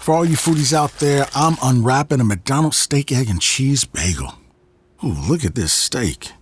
For 0.00 0.14
all 0.14 0.24
you 0.24 0.34
foodies 0.34 0.72
out 0.72 0.92
there, 0.92 1.26
I'm 1.34 1.58
unwrapping 1.62 2.20
a 2.20 2.24
McDonald's 2.24 2.78
steak, 2.78 3.12
egg, 3.12 3.28
and 3.28 3.38
cheese 3.38 3.84
bagel. 3.84 4.32
Ooh, 5.04 5.12
look 5.28 5.44
at 5.44 5.54
this 5.54 5.74
steak. 5.74 6.32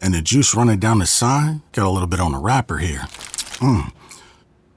And 0.00 0.14
the 0.14 0.22
juice 0.22 0.54
running 0.54 0.78
down 0.78 1.00
the 1.00 1.06
side. 1.06 1.60
Got 1.72 1.88
a 1.88 1.90
little 1.90 2.06
bit 2.06 2.20
on 2.20 2.30
the 2.30 2.38
wrapper 2.38 2.78
here. 2.78 3.06
Mmm. 3.58 3.90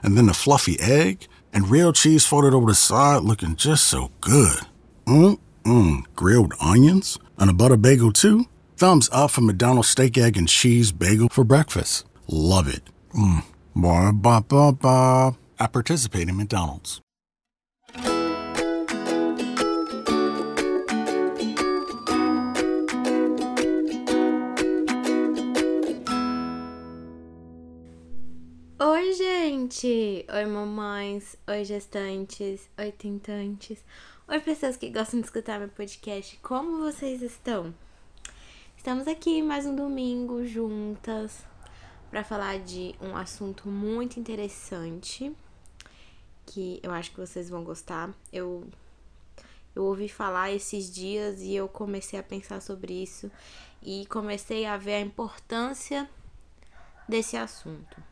And 0.02 0.18
then 0.18 0.26
the 0.26 0.34
fluffy 0.34 0.80
egg 0.80 1.28
and 1.54 1.70
real 1.70 1.94
cheese 1.94 2.26
folded 2.26 2.56
over 2.56 2.66
the 2.66 2.74
side 2.74 3.22
looking 3.22 3.56
just 3.56 3.86
so 3.86 4.10
good. 4.22 4.62
Mmm, 5.06 5.38
mmm. 5.64 6.04
Grilled 6.16 6.56
onions 6.60 7.20
and 7.38 7.48
a 7.48 7.54
butter 7.54 7.78
bagel 7.78 8.12
too. 8.12 8.46
Thumbs 8.76 9.08
up 9.12 9.30
for 9.30 9.42
McDonald's 9.42 9.90
steak, 9.90 10.18
egg, 10.18 10.36
and 10.36 10.48
cheese 10.48 10.92
bagel 10.92 11.30
for 11.30 11.44
breakfast. 11.44 12.08
Love 12.28 12.68
it. 12.68 12.82
Mmm. 13.14 13.44
Ba 13.76 14.12
ba 14.12 14.42
ba 14.42 14.72
ba. 14.74 15.38
I 15.60 15.68
participate 15.68 16.28
in 16.28 16.38
McDonald's. 16.38 17.02
Gente! 29.62 30.26
Oi, 30.28 30.46
mamães! 30.46 31.38
Oi, 31.48 31.64
gestantes! 31.64 32.68
Oi, 32.80 32.92
tentantes! 32.92 33.84
Oi, 34.28 34.40
pessoas 34.40 34.76
que 34.76 34.90
gostam 34.90 35.20
de 35.20 35.28
escutar 35.28 35.60
meu 35.60 35.70
podcast. 35.70 36.36
Como 36.38 36.80
vocês 36.80 37.22
estão? 37.22 37.72
Estamos 38.76 39.08
aqui 39.08 39.44
mais 39.44 39.68
um 39.68 39.76
domingo 39.76 40.44
juntas 40.48 41.46
para 42.10 42.24
falar 42.24 42.58
de 42.60 42.96
um 43.00 43.16
assunto 43.16 43.68
muito 43.68 44.20
interessante 44.20 45.32
que 46.48 46.80
eu 46.82 46.92
acho 46.92 47.12
que 47.12 47.20
vocês 47.20 47.48
vão 47.48 47.64
gostar. 47.64 48.12
Eu 48.34 48.68
eu 49.76 49.84
ouvi 49.84 50.10
falar 50.10 50.52
esses 50.52 50.92
dias 50.92 51.40
e 51.42 51.54
eu 51.54 51.68
comecei 51.68 52.18
a 52.18 52.24
pensar 52.24 52.62
sobre 52.62 53.04
isso 53.04 53.32
e 53.84 54.08
comecei 54.08 54.66
a 54.66 54.76
ver 54.76 54.96
a 54.96 55.02
importância 55.02 56.10
desse 57.08 57.38
assunto. 57.38 58.11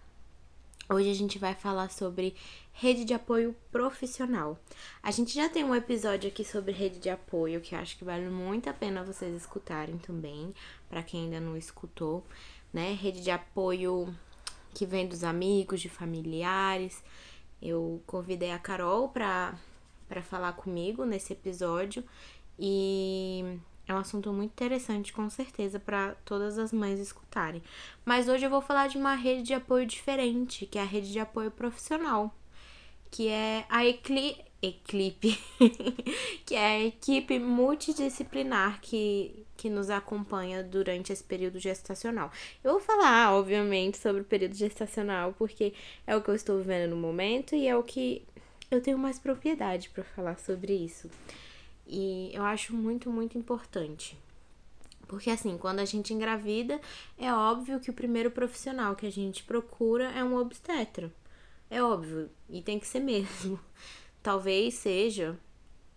Hoje 0.92 1.12
a 1.12 1.14
gente 1.14 1.38
vai 1.38 1.54
falar 1.54 1.92
sobre 1.92 2.36
rede 2.74 3.06
de 3.06 3.14
apoio 3.14 3.56
profissional. 3.72 4.58
A 5.04 5.12
gente 5.12 5.36
já 5.36 5.48
tem 5.48 5.64
um 5.64 5.76
episódio 5.76 6.28
aqui 6.28 6.44
sobre 6.44 6.72
rede 6.72 6.98
de 6.98 7.12
apoio 7.12 7.62
que 7.62 7.76
eu 7.76 7.80
acho 7.80 7.96
que 7.96 8.04
vale 8.04 8.28
muito 8.28 8.72
a 8.72 8.74
pena 8.74 9.04
vocês 9.04 9.36
escutarem 9.36 10.00
também, 10.00 10.52
para 10.90 11.04
quem 11.04 11.26
ainda 11.26 11.40
não 11.40 11.56
escutou, 11.56 12.26
né? 12.74 12.98
Rede 13.00 13.22
de 13.22 13.30
apoio 13.30 14.12
que 14.74 14.84
vem 14.84 15.08
dos 15.08 15.24
amigos, 15.24 15.80
de 15.80 15.90
familiares. 15.90 17.04
Eu 17.62 18.02
convidei 18.08 18.52
a 18.52 18.58
Carol 18.58 19.10
para 19.10 19.56
para 20.08 20.24
falar 20.24 20.54
comigo 20.54 21.06
nesse 21.06 21.34
episódio 21.34 22.04
e 22.58 23.60
é 23.92 23.96
um 23.96 23.98
assunto 23.98 24.32
muito 24.32 24.52
interessante, 24.52 25.12
com 25.12 25.30
certeza, 25.30 25.80
para 25.80 26.16
todas 26.24 26.58
as 26.58 26.72
mães 26.72 27.00
escutarem. 27.00 27.64
Mas 28.06 28.28
hoje 28.28 28.46
eu 28.46 28.50
vou 28.50 28.62
falar 28.62 28.88
de 28.88 28.98
uma 28.98 29.16
rede 29.16 29.44
de 29.44 29.54
apoio 29.54 29.86
diferente, 29.86 30.66
que 30.66 30.78
é 30.78 30.82
a 30.82 30.86
rede 30.86 31.12
de 31.12 31.20
apoio 31.20 31.50
profissional, 31.50 32.34
que 33.10 33.28
é 33.28 33.66
a 33.70 33.86
Ecli 33.86 34.38
Eclipe, 34.62 35.40
que 36.46 36.54
é 36.54 36.66
a 36.66 36.84
equipe 36.84 37.40
multidisciplinar 37.40 38.82
que, 38.82 39.46
que 39.56 39.70
nos 39.70 39.90
acompanha 39.90 40.62
durante 40.62 41.14
esse 41.14 41.24
período 41.24 41.58
gestacional. 41.60 42.30
Eu 42.64 42.74
vou 42.74 42.82
falar, 42.82 43.34
obviamente, 43.34 43.98
sobre 43.98 44.22
o 44.22 44.26
período 44.26 44.56
gestacional, 44.56 45.34
porque 45.38 45.74
é 46.06 46.16
o 46.16 46.22
que 46.22 46.30
eu 46.30 46.36
estou 46.36 46.58
vivendo 46.58 46.90
no 46.90 46.98
momento 46.98 47.56
e 47.56 47.68
é 47.68 47.76
o 47.76 47.84
que 47.84 48.26
eu 48.70 48.82
tenho 48.82 48.98
mais 48.98 49.18
propriedade 49.18 49.90
para 49.90 50.04
falar 50.04 50.38
sobre 50.38 50.74
isso. 50.74 51.10
E 51.92 52.30
eu 52.34 52.44
acho 52.46 52.76
muito, 52.76 53.10
muito 53.10 53.36
importante. 53.36 54.16
Porque 55.08 55.32
assim, 55.32 55.58
quando 55.58 55.80
a 55.80 55.86
gente 55.86 56.14
engravida, 56.14 56.80
é 57.18 57.34
óbvio 57.34 57.80
que 57.80 57.90
o 57.90 57.94
primeiro 57.94 58.30
profissional 58.30 58.96
que 58.96 59.08
a 59.08 59.12
gente 59.12 59.44
procura 59.44 60.12
é 60.12 60.24
um 60.24 60.36
obstetra. 60.36 61.12
É 61.68 61.82
óbvio, 61.82 62.30
e 62.48 62.62
tem 62.62 62.80
que 62.80 62.88
ser 62.88 63.00
mesmo. 63.00 63.60
Talvez 64.22 64.76
seja, 64.76 65.36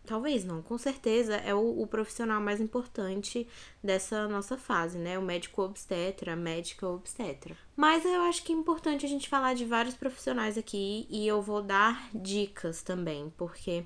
talvez 0.06 0.44
não, 0.44 0.62
com 0.62 0.78
certeza 0.78 1.36
é 1.36 1.54
o, 1.54 1.82
o 1.82 1.86
profissional 1.86 2.40
mais 2.40 2.60
importante 2.60 3.48
dessa 3.82 4.28
nossa 4.28 4.56
fase, 4.56 4.96
né? 4.96 5.18
O 5.18 5.22
médico 5.22 5.62
obstetra, 5.62 6.34
a 6.34 6.36
médica 6.36 6.86
obstetra. 6.86 7.56
Mas 7.76 8.04
eu 8.04 8.22
acho 8.22 8.44
que 8.44 8.52
é 8.52 8.56
importante 8.56 9.04
a 9.04 9.08
gente 9.08 9.28
falar 9.28 9.54
de 9.54 9.64
vários 9.64 9.94
profissionais 9.94 10.56
aqui 10.56 11.06
e 11.10 11.26
eu 11.26 11.42
vou 11.42 11.62
dar 11.62 12.08
dicas 12.14 12.82
também, 12.82 13.32
porque 13.36 13.84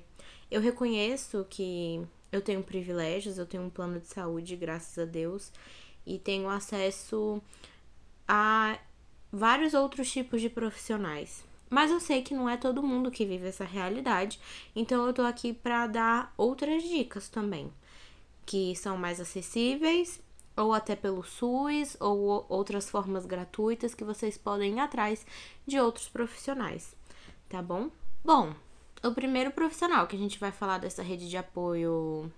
eu 0.49 0.61
reconheço 0.61 1.45
que 1.49 2.01
eu 2.31 2.41
tenho 2.41 2.63
privilégios, 2.63 3.37
eu 3.37 3.45
tenho 3.45 3.63
um 3.63 3.69
plano 3.69 3.99
de 3.99 4.07
saúde, 4.07 4.55
graças 4.55 4.97
a 4.97 5.05
Deus, 5.05 5.51
e 6.05 6.17
tenho 6.17 6.49
acesso 6.49 7.41
a 8.27 8.79
vários 9.31 9.73
outros 9.73 10.11
tipos 10.11 10.41
de 10.41 10.49
profissionais. 10.49 11.43
Mas 11.69 11.91
eu 11.91 11.99
sei 11.99 12.21
que 12.21 12.33
não 12.33 12.49
é 12.49 12.55
todo 12.55 12.81
mundo 12.81 13.11
que 13.11 13.25
vive 13.25 13.47
essa 13.47 13.65
realidade, 13.65 14.39
então 14.75 15.05
eu 15.05 15.13
tô 15.13 15.23
aqui 15.23 15.53
para 15.53 15.85
dar 15.87 16.33
outras 16.37 16.81
dicas 16.83 17.27
também, 17.27 17.71
que 18.45 18.73
são 18.75 18.97
mais 18.97 19.19
acessíveis, 19.19 20.21
ou 20.55 20.73
até 20.73 20.95
pelo 20.95 21.23
SUS, 21.23 21.97
ou 21.99 22.45
outras 22.49 22.89
formas 22.89 23.25
gratuitas 23.25 23.93
que 23.93 24.03
vocês 24.03 24.37
podem 24.37 24.75
ir 24.75 24.79
atrás 24.79 25.25
de 25.65 25.79
outros 25.79 26.07
profissionais, 26.07 26.95
tá 27.49 27.61
bom? 27.61 27.91
Bom, 28.23 28.55
o 29.03 29.11
primeiro 29.13 29.51
profissional 29.51 30.07
que 30.07 30.15
a 30.15 30.19
gente 30.19 30.39
vai 30.39 30.51
falar 30.51 30.77
dessa 30.77 31.03
rede 31.03 31.29
de 31.29 31.37
apoio 31.37 32.31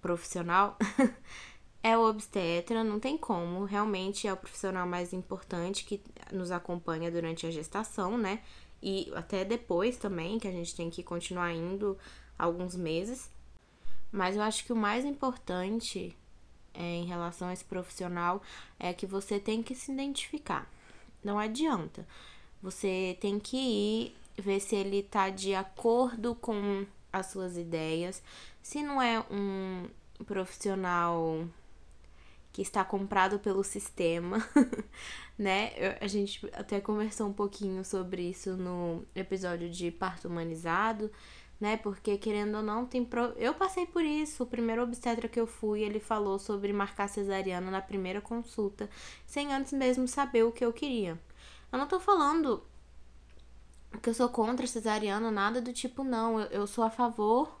profissional 0.00 0.76
é 1.82 1.96
o 1.96 2.08
obstetra, 2.08 2.82
não 2.82 2.98
tem 2.98 3.16
como, 3.18 3.64
realmente 3.64 4.26
é 4.26 4.32
o 4.32 4.36
profissional 4.36 4.86
mais 4.86 5.12
importante 5.12 5.84
que 5.84 6.00
nos 6.32 6.50
acompanha 6.50 7.10
durante 7.10 7.46
a 7.46 7.50
gestação, 7.50 8.16
né? 8.16 8.42
E 8.82 9.10
até 9.14 9.44
depois 9.44 9.96
também, 9.96 10.38
que 10.38 10.48
a 10.48 10.52
gente 10.52 10.74
tem 10.74 10.90
que 10.90 11.02
continuar 11.02 11.52
indo 11.52 11.98
alguns 12.38 12.76
meses. 12.76 13.30
Mas 14.12 14.36
eu 14.36 14.42
acho 14.42 14.64
que 14.64 14.72
o 14.72 14.76
mais 14.76 15.04
importante 15.04 16.16
é, 16.72 16.82
em 16.82 17.04
relação 17.04 17.48
a 17.48 17.52
esse 17.52 17.64
profissional 17.64 18.42
é 18.78 18.92
que 18.92 19.06
você 19.06 19.40
tem 19.40 19.62
que 19.62 19.74
se 19.74 19.92
identificar. 19.92 20.70
Não 21.24 21.38
adianta. 21.38 22.06
Você 22.62 23.16
tem 23.20 23.38
que 23.38 23.56
ir 23.56 24.16
ver 24.36 24.60
se 24.60 24.76
ele 24.76 25.02
tá 25.02 25.30
de 25.30 25.54
acordo 25.54 26.34
com 26.34 26.86
as 27.12 27.26
suas 27.26 27.56
ideias. 27.56 28.22
Se 28.62 28.82
não 28.82 29.00
é 29.00 29.20
um 29.30 29.88
profissional 30.24 31.46
que 32.52 32.62
está 32.62 32.82
comprado 32.82 33.38
pelo 33.38 33.62
sistema, 33.62 34.38
né? 35.38 35.72
A 36.00 36.06
gente 36.06 36.48
até 36.54 36.80
conversou 36.80 37.28
um 37.28 37.32
pouquinho 37.32 37.84
sobre 37.84 38.30
isso 38.30 38.56
no 38.56 39.04
episódio 39.14 39.68
de 39.68 39.90
parto 39.90 40.26
humanizado, 40.26 41.10
né? 41.60 41.76
Porque 41.76 42.16
querendo 42.16 42.56
ou 42.56 42.62
não, 42.62 42.86
tem 42.86 43.04
pro... 43.04 43.34
eu 43.36 43.52
passei 43.54 43.84
por 43.86 44.02
isso. 44.02 44.42
O 44.42 44.46
primeiro 44.46 44.82
obstetra 44.82 45.28
que 45.28 45.38
eu 45.38 45.46
fui, 45.46 45.82
ele 45.82 46.00
falou 46.00 46.38
sobre 46.38 46.72
marcar 46.72 47.08
cesariana 47.08 47.70
na 47.70 47.82
primeira 47.82 48.20
consulta, 48.20 48.88
sem 49.26 49.52
antes 49.52 49.74
mesmo 49.74 50.08
saber 50.08 50.44
o 50.44 50.52
que 50.52 50.64
eu 50.64 50.72
queria. 50.72 51.20
Eu 51.70 51.78
não 51.78 51.86
tô 51.86 52.00
falando 52.00 52.62
que 54.02 54.10
eu 54.10 54.14
sou 54.14 54.28
contra 54.28 54.66
cesariana, 54.66 55.30
nada 55.30 55.60
do 55.60 55.72
tipo, 55.72 56.04
não. 56.04 56.40
Eu, 56.40 56.46
eu 56.48 56.66
sou 56.66 56.84
a 56.84 56.90
favor 56.90 57.60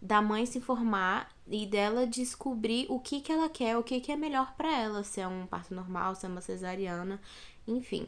da 0.00 0.20
mãe 0.20 0.44
se 0.44 0.58
informar 0.58 1.30
e 1.48 1.66
dela 1.66 2.06
descobrir 2.06 2.86
o 2.90 3.00
que, 3.00 3.20
que 3.20 3.32
ela 3.32 3.48
quer, 3.48 3.76
o 3.76 3.82
que, 3.82 4.00
que 4.00 4.12
é 4.12 4.16
melhor 4.16 4.54
para 4.54 4.70
ela, 4.70 5.02
se 5.02 5.20
é 5.20 5.26
um 5.26 5.46
parto 5.46 5.74
normal, 5.74 6.14
se 6.14 6.26
é 6.26 6.28
uma 6.28 6.40
cesariana, 6.40 7.20
enfim. 7.66 8.06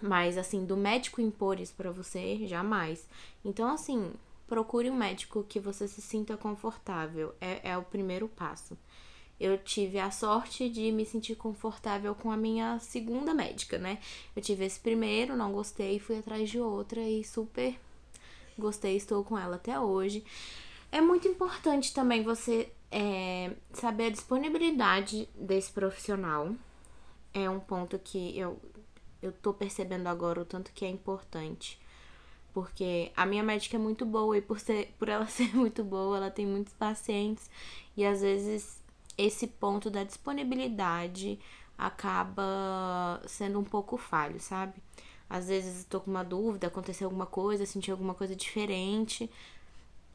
Mas 0.00 0.36
assim, 0.36 0.64
do 0.66 0.76
médico 0.76 1.20
impor 1.20 1.58
isso 1.60 1.74
para 1.74 1.90
você, 1.90 2.46
jamais. 2.46 3.08
Então, 3.44 3.72
assim, 3.72 4.12
procure 4.46 4.90
um 4.90 4.96
médico 4.96 5.44
que 5.48 5.60
você 5.60 5.88
se 5.88 6.02
sinta 6.02 6.36
confortável. 6.36 7.34
É, 7.40 7.70
é 7.70 7.78
o 7.78 7.82
primeiro 7.82 8.28
passo 8.28 8.76
eu 9.40 9.58
tive 9.58 9.98
a 9.98 10.10
sorte 10.10 10.68
de 10.68 10.92
me 10.92 11.04
sentir 11.04 11.34
confortável 11.34 12.14
com 12.14 12.30
a 12.30 12.36
minha 12.36 12.78
segunda 12.78 13.34
médica, 13.34 13.78
né? 13.78 13.98
Eu 14.36 14.42
tive 14.42 14.64
esse 14.64 14.78
primeiro, 14.78 15.36
não 15.36 15.52
gostei, 15.52 15.98
fui 15.98 16.18
atrás 16.18 16.48
de 16.48 16.60
outra 16.60 17.00
e 17.00 17.24
super 17.24 17.76
gostei, 18.58 18.96
estou 18.96 19.24
com 19.24 19.38
ela 19.38 19.56
até 19.56 19.78
hoje. 19.78 20.24
É 20.90 21.00
muito 21.00 21.26
importante 21.26 21.92
também 21.92 22.22
você 22.22 22.70
é, 22.90 23.52
saber 23.72 24.06
a 24.06 24.10
disponibilidade 24.10 25.28
desse 25.34 25.72
profissional. 25.72 26.54
É 27.32 27.48
um 27.48 27.58
ponto 27.58 27.98
que 27.98 28.38
eu, 28.38 28.60
eu 29.22 29.32
tô 29.32 29.54
percebendo 29.54 30.06
agora 30.06 30.40
o 30.40 30.44
tanto 30.44 30.72
que 30.72 30.84
é 30.84 30.88
importante. 30.88 31.80
Porque 32.52 33.10
a 33.16 33.24
minha 33.24 33.42
médica 33.42 33.76
é 33.76 33.80
muito 33.80 34.04
boa 34.04 34.36
e 34.36 34.42
por, 34.42 34.60
ser, 34.60 34.94
por 34.98 35.08
ela 35.08 35.26
ser 35.28 35.56
muito 35.56 35.82
boa, 35.82 36.18
ela 36.18 36.30
tem 36.30 36.46
muitos 36.46 36.74
pacientes 36.74 37.50
e 37.96 38.04
às 38.04 38.20
vezes 38.20 38.81
esse 39.16 39.46
ponto 39.46 39.90
da 39.90 40.04
disponibilidade 40.04 41.38
acaba 41.76 43.22
sendo 43.26 43.58
um 43.58 43.64
pouco 43.64 43.96
falho, 43.96 44.40
sabe? 44.40 44.74
Às 45.28 45.48
vezes 45.48 45.84
tô 45.84 46.00
com 46.00 46.10
uma 46.10 46.24
dúvida, 46.24 46.66
aconteceu 46.66 47.06
alguma 47.06 47.26
coisa, 47.26 47.64
senti 47.66 47.90
alguma 47.90 48.14
coisa 48.14 48.36
diferente. 48.36 49.30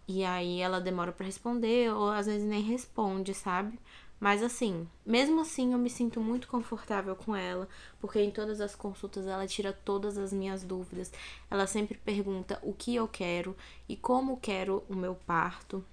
E 0.07 0.23
aí 0.23 0.61
ela 0.61 0.79
demora 0.79 1.11
para 1.11 1.25
responder, 1.25 1.91
ou 1.93 2.09
às 2.09 2.27
vezes 2.27 2.47
nem 2.47 2.61
responde, 2.61 3.33
sabe? 3.33 3.77
Mas 4.19 4.41
assim, 4.41 4.87
mesmo 5.05 5.41
assim 5.41 5.73
eu 5.73 5.77
me 5.77 5.89
sinto 5.89 6.19
muito 6.19 6.47
confortável 6.47 7.15
com 7.15 7.35
ela, 7.35 7.67
porque 7.99 8.19
em 8.19 8.31
todas 8.31 8.61
as 8.61 8.75
consultas 8.75 9.27
ela 9.27 9.45
tira 9.45 9.71
todas 9.73 10.17
as 10.17 10.33
minhas 10.33 10.63
dúvidas. 10.63 11.11
Ela 11.51 11.67
sempre 11.67 11.97
pergunta 11.97 12.59
o 12.63 12.73
que 12.73 12.95
eu 12.95 13.07
quero 13.07 13.55
e 13.87 13.95
como 13.95 14.37
quero 14.37 14.83
o 14.89 14.95
meu 14.95 15.13
parto. 15.13 15.83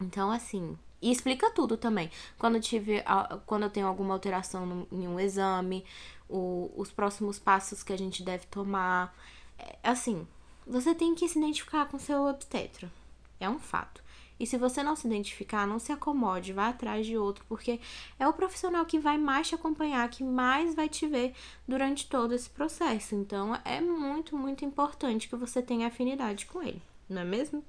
Então, 0.00 0.30
assim, 0.30 0.78
e 1.00 1.10
explica 1.10 1.50
tudo 1.50 1.76
também. 1.76 2.10
Quando 2.38 2.60
tive 2.60 3.04
quando 3.44 3.64
eu 3.64 3.70
tenho 3.70 3.86
alguma 3.86 4.14
alteração 4.14 4.86
em 4.90 5.06
um 5.06 5.20
exame, 5.20 5.84
o, 6.28 6.72
os 6.76 6.90
próximos 6.90 7.38
passos 7.38 7.82
que 7.82 7.92
a 7.92 7.98
gente 7.98 8.22
deve 8.22 8.46
tomar. 8.46 9.14
É, 9.58 9.78
assim, 9.82 10.26
você 10.66 10.94
tem 10.94 11.14
que 11.14 11.28
se 11.28 11.38
identificar 11.38 11.86
com 11.86 11.98
seu 11.98 12.24
obstetra. 12.26 12.90
É 13.38 13.48
um 13.48 13.58
fato. 13.58 14.02
E 14.38 14.46
se 14.46 14.58
você 14.58 14.82
não 14.82 14.94
se 14.94 15.06
identificar, 15.06 15.66
não 15.66 15.78
se 15.78 15.92
acomode, 15.92 16.52
vá 16.52 16.68
atrás 16.68 17.06
de 17.06 17.16
outro, 17.16 17.44
porque 17.48 17.80
é 18.18 18.28
o 18.28 18.34
profissional 18.34 18.84
que 18.84 18.98
vai 18.98 19.16
mais 19.16 19.48
te 19.48 19.54
acompanhar, 19.54 20.08
que 20.10 20.22
mais 20.22 20.74
vai 20.74 20.88
te 20.88 21.06
ver 21.06 21.34
durante 21.66 22.06
todo 22.06 22.34
esse 22.34 22.50
processo. 22.50 23.14
Então 23.14 23.58
é 23.64 23.80
muito, 23.80 24.36
muito 24.36 24.62
importante 24.64 25.28
que 25.28 25.36
você 25.36 25.62
tenha 25.62 25.86
afinidade 25.86 26.44
com 26.44 26.62
ele, 26.62 26.82
não 27.08 27.22
é 27.22 27.24
mesmo? 27.24 27.64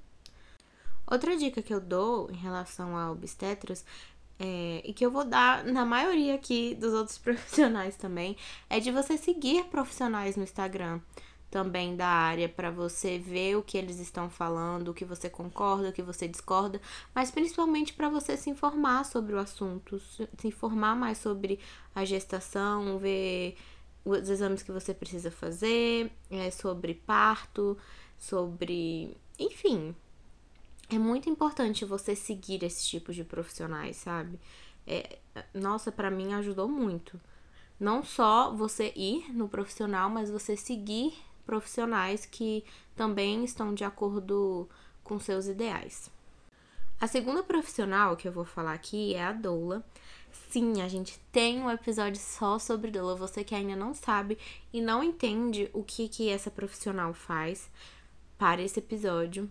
Outra 1.10 1.36
dica 1.36 1.62
que 1.62 1.72
eu 1.72 1.80
dou 1.80 2.30
em 2.30 2.36
relação 2.36 2.96
a 2.96 3.10
obstetras 3.10 3.84
é, 4.38 4.82
e 4.84 4.92
que 4.92 5.04
eu 5.04 5.10
vou 5.10 5.24
dar 5.24 5.64
na 5.64 5.84
maioria 5.84 6.34
aqui 6.34 6.74
dos 6.74 6.92
outros 6.92 7.16
profissionais 7.18 7.96
também, 7.96 8.36
é 8.68 8.78
de 8.78 8.90
você 8.90 9.16
seguir 9.16 9.64
profissionais 9.64 10.36
no 10.36 10.44
Instagram 10.44 11.00
também 11.50 11.96
da 11.96 12.06
área 12.06 12.48
para 12.48 12.70
você 12.70 13.18
ver 13.18 13.56
o 13.56 13.62
que 13.62 13.78
eles 13.78 13.98
estão 13.98 14.28
falando, 14.28 14.88
o 14.88 14.94
que 14.94 15.04
você 15.04 15.30
concorda, 15.30 15.88
o 15.88 15.92
que 15.92 16.02
você 16.02 16.28
discorda, 16.28 16.80
mas 17.14 17.30
principalmente 17.30 17.94
para 17.94 18.08
você 18.10 18.36
se 18.36 18.50
informar 18.50 19.04
sobre 19.04 19.34
o 19.34 19.38
assunto, 19.38 19.98
se 19.98 20.28
informar 20.44 20.94
mais 20.94 21.18
sobre 21.18 21.58
a 21.94 22.04
gestação, 22.04 22.98
ver 22.98 23.56
os 24.04 24.28
exames 24.28 24.62
que 24.62 24.72
você 24.72 24.92
precisa 24.92 25.30
fazer, 25.30 26.12
é, 26.30 26.50
sobre 26.50 26.94
parto, 26.94 27.76
sobre. 28.18 29.16
Enfim. 29.38 29.94
É 30.90 30.98
muito 30.98 31.28
importante 31.28 31.84
você 31.84 32.16
seguir 32.16 32.64
esses 32.64 32.86
tipos 32.86 33.14
de 33.14 33.22
profissionais, 33.22 33.96
sabe? 33.96 34.40
É, 34.86 35.18
nossa, 35.52 35.92
para 35.92 36.10
mim 36.10 36.32
ajudou 36.32 36.66
muito. 36.66 37.20
Não 37.78 38.02
só 38.02 38.54
você 38.54 38.92
ir 38.96 39.30
no 39.32 39.48
profissional, 39.48 40.08
mas 40.08 40.30
você 40.30 40.56
seguir 40.56 41.14
profissionais 41.44 42.24
que 42.24 42.64
também 42.96 43.44
estão 43.44 43.74
de 43.74 43.84
acordo 43.84 44.68
com 45.04 45.18
seus 45.18 45.46
ideais. 45.46 46.10
A 47.00 47.06
segunda 47.06 47.42
profissional 47.42 48.16
que 48.16 48.26
eu 48.26 48.32
vou 48.32 48.44
falar 48.44 48.72
aqui 48.72 49.14
é 49.14 49.22
a 49.22 49.32
doula. 49.32 49.84
Sim, 50.50 50.82
a 50.82 50.88
gente 50.88 51.18
tem 51.30 51.62
um 51.62 51.70
episódio 51.70 52.20
só 52.20 52.58
sobre 52.58 52.90
doula. 52.90 53.14
Você 53.14 53.44
que 53.44 53.54
ainda 53.54 53.76
não 53.76 53.94
sabe 53.94 54.36
e 54.72 54.80
não 54.80 55.02
entende 55.02 55.70
o 55.72 55.84
que, 55.84 56.08
que 56.08 56.28
essa 56.28 56.50
profissional 56.50 57.14
faz, 57.14 57.70
para 58.36 58.62
esse 58.62 58.78
episódio. 58.78 59.48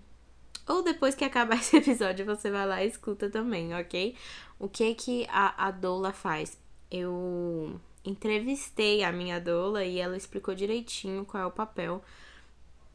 Ou 0.67 0.83
depois 0.83 1.15
que 1.15 1.23
acabar 1.23 1.55
esse 1.59 1.77
episódio, 1.77 2.25
você 2.25 2.51
vai 2.51 2.67
lá 2.67 2.83
e 2.83 2.87
escuta 2.87 3.29
também, 3.29 3.73
ok? 3.73 4.15
O 4.59 4.67
que 4.67 4.93
que 4.95 5.27
a, 5.29 5.67
a 5.67 5.71
doula 5.71 6.11
faz? 6.11 6.57
Eu 6.91 7.79
entrevistei 8.03 9.03
a 9.03 9.11
minha 9.11 9.39
doula 9.39 9.83
e 9.83 9.99
ela 9.99 10.17
explicou 10.17 10.55
direitinho 10.55 11.25
qual 11.25 11.43
é 11.43 11.45
o 11.45 11.51
papel 11.51 12.01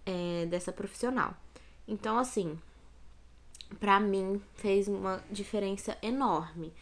é, 0.05 0.47
dessa 0.47 0.73
profissional. 0.73 1.35
Então, 1.87 2.19
assim, 2.19 2.59
para 3.79 4.01
mim 4.01 4.41
fez 4.55 4.89
uma 4.89 5.23
diferença 5.31 5.97
enorme. 6.03 6.73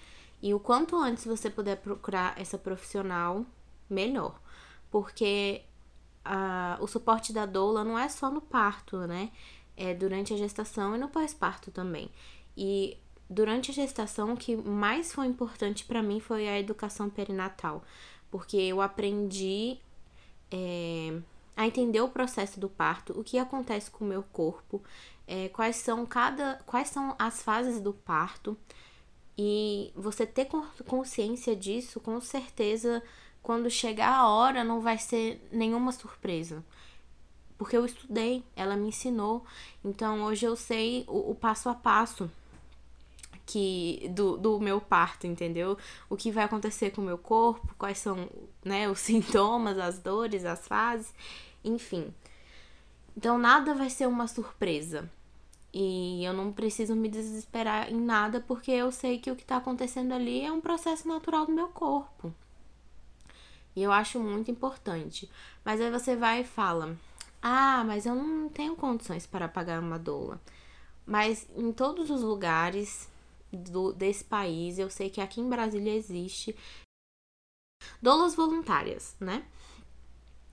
E 0.42 0.54
o 0.54 0.60
quanto 0.60 0.96
antes 0.96 1.24
você 1.24 1.50
puder 1.50 1.76
procurar 1.76 2.38
essa 2.40 2.56
profissional, 2.56 3.44
melhor. 3.88 4.40
Porque 4.90 5.62
a, 6.24 6.78
o 6.80 6.86
suporte 6.86 7.32
da 7.32 7.46
doula 7.46 7.84
não 7.84 7.98
é 7.98 8.08
só 8.08 8.30
no 8.30 8.40
parto, 8.40 8.98
né? 9.06 9.30
É 9.82 9.94
durante 9.94 10.34
a 10.34 10.36
gestação 10.36 10.94
e 10.94 10.98
no 10.98 11.08
pós-parto 11.08 11.70
também. 11.70 12.10
E 12.54 12.98
durante 13.28 13.70
a 13.70 13.74
gestação, 13.74 14.34
o 14.34 14.36
que 14.36 14.54
mais 14.54 15.12
foi 15.12 15.26
importante 15.26 15.84
para 15.84 16.02
mim 16.02 16.20
foi 16.20 16.46
a 16.46 16.58
educação 16.58 17.08
perinatal 17.08 17.82
porque 18.30 18.56
eu 18.56 18.80
aprendi 18.80 19.78
é, 20.50 21.18
a 21.56 21.66
entender 21.66 22.00
o 22.00 22.08
processo 22.08 22.60
do 22.60 22.68
parto, 22.68 23.18
o 23.18 23.24
que 23.24 23.38
acontece 23.38 23.90
com 23.90 24.04
o 24.04 24.08
meu 24.08 24.22
corpo, 24.22 24.82
é, 25.26 25.48
quais 25.48 25.76
são 25.76 26.06
cada, 26.06 26.60
quais 26.66 26.88
são 26.88 27.14
as 27.18 27.42
fases 27.42 27.80
do 27.80 27.92
parto 27.92 28.56
e 29.36 29.92
você 29.94 30.26
ter 30.26 30.46
consciência 30.86 31.56
disso, 31.56 31.98
com 31.98 32.20
certeza, 32.20 33.02
quando 33.42 33.70
chegar 33.70 34.14
a 34.14 34.28
hora 34.28 34.62
não 34.62 34.80
vai 34.80 34.98
ser 34.98 35.40
nenhuma 35.50 35.92
surpresa. 35.92 36.64
Porque 37.60 37.76
eu 37.76 37.84
estudei, 37.84 38.42
ela 38.56 38.74
me 38.74 38.88
ensinou. 38.88 39.44
Então 39.84 40.22
hoje 40.22 40.46
eu 40.46 40.56
sei 40.56 41.04
o, 41.06 41.32
o 41.32 41.34
passo 41.34 41.68
a 41.68 41.74
passo 41.74 42.30
que 43.44 44.10
do, 44.14 44.38
do 44.38 44.58
meu 44.58 44.80
parto, 44.80 45.26
entendeu? 45.26 45.76
O 46.08 46.16
que 46.16 46.30
vai 46.30 46.44
acontecer 46.44 46.90
com 46.90 47.02
o 47.02 47.04
meu 47.04 47.18
corpo, 47.18 47.74
quais 47.76 47.98
são 47.98 48.30
né, 48.64 48.88
os 48.88 49.00
sintomas, 49.04 49.76
as 49.78 49.98
dores, 49.98 50.46
as 50.46 50.66
fases, 50.66 51.12
enfim. 51.62 52.14
Então 53.14 53.36
nada 53.36 53.74
vai 53.74 53.90
ser 53.90 54.08
uma 54.08 54.26
surpresa. 54.26 55.10
E 55.70 56.24
eu 56.24 56.32
não 56.32 56.52
preciso 56.52 56.96
me 56.96 57.10
desesperar 57.10 57.92
em 57.92 58.00
nada 58.00 58.40
porque 58.40 58.70
eu 58.70 58.90
sei 58.90 59.18
que 59.18 59.30
o 59.30 59.36
que 59.36 59.42
está 59.42 59.58
acontecendo 59.58 60.14
ali 60.14 60.40
é 60.42 60.50
um 60.50 60.62
processo 60.62 61.06
natural 61.06 61.44
do 61.44 61.52
meu 61.52 61.68
corpo. 61.68 62.32
E 63.76 63.82
eu 63.82 63.92
acho 63.92 64.18
muito 64.18 64.50
importante. 64.50 65.30
Mas 65.62 65.78
aí 65.78 65.90
você 65.90 66.16
vai 66.16 66.40
e 66.40 66.44
fala: 66.44 66.96
Ah, 67.42 67.82
mas 67.84 68.06
eu 68.06 68.14
não 68.14 68.48
tenho 68.48 68.76
condições 68.76 69.26
para 69.26 69.48
pagar 69.48 69.80
uma 69.80 69.98
doula. 69.98 70.40
Mas 71.06 71.48
em 71.56 71.72
todos 71.72 72.10
os 72.10 72.22
lugares 72.22 73.08
do, 73.52 73.92
desse 73.92 74.24
país. 74.24 74.78
Eu 74.78 74.90
sei 74.90 75.10
que 75.10 75.20
aqui 75.20 75.40
em 75.40 75.48
Brasília 75.48 75.94
existe 75.94 76.56
doulas 78.00 78.34
voluntárias, 78.34 79.16
né? 79.20 79.44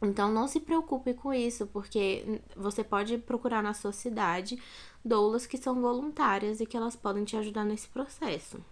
Então 0.02 0.32
não 0.32 0.48
se 0.48 0.60
preocupe 0.60 1.14
com 1.14 1.34
isso, 1.34 1.66
porque 1.68 2.42
você 2.56 2.84
pode 2.84 3.18
procurar 3.18 3.64
na 3.64 3.74
sua 3.74 3.92
cidade 3.92 4.62
doulas 5.04 5.48
que 5.48 5.58
são 5.58 5.82
voluntárias 5.82 6.60
e 6.60 6.66
que 6.66 6.78
elas 6.78 6.96
podem 6.96 7.24
te 7.26 7.36
ajudar 7.36 7.64
nesse 7.64 7.88
processo. 7.88 8.64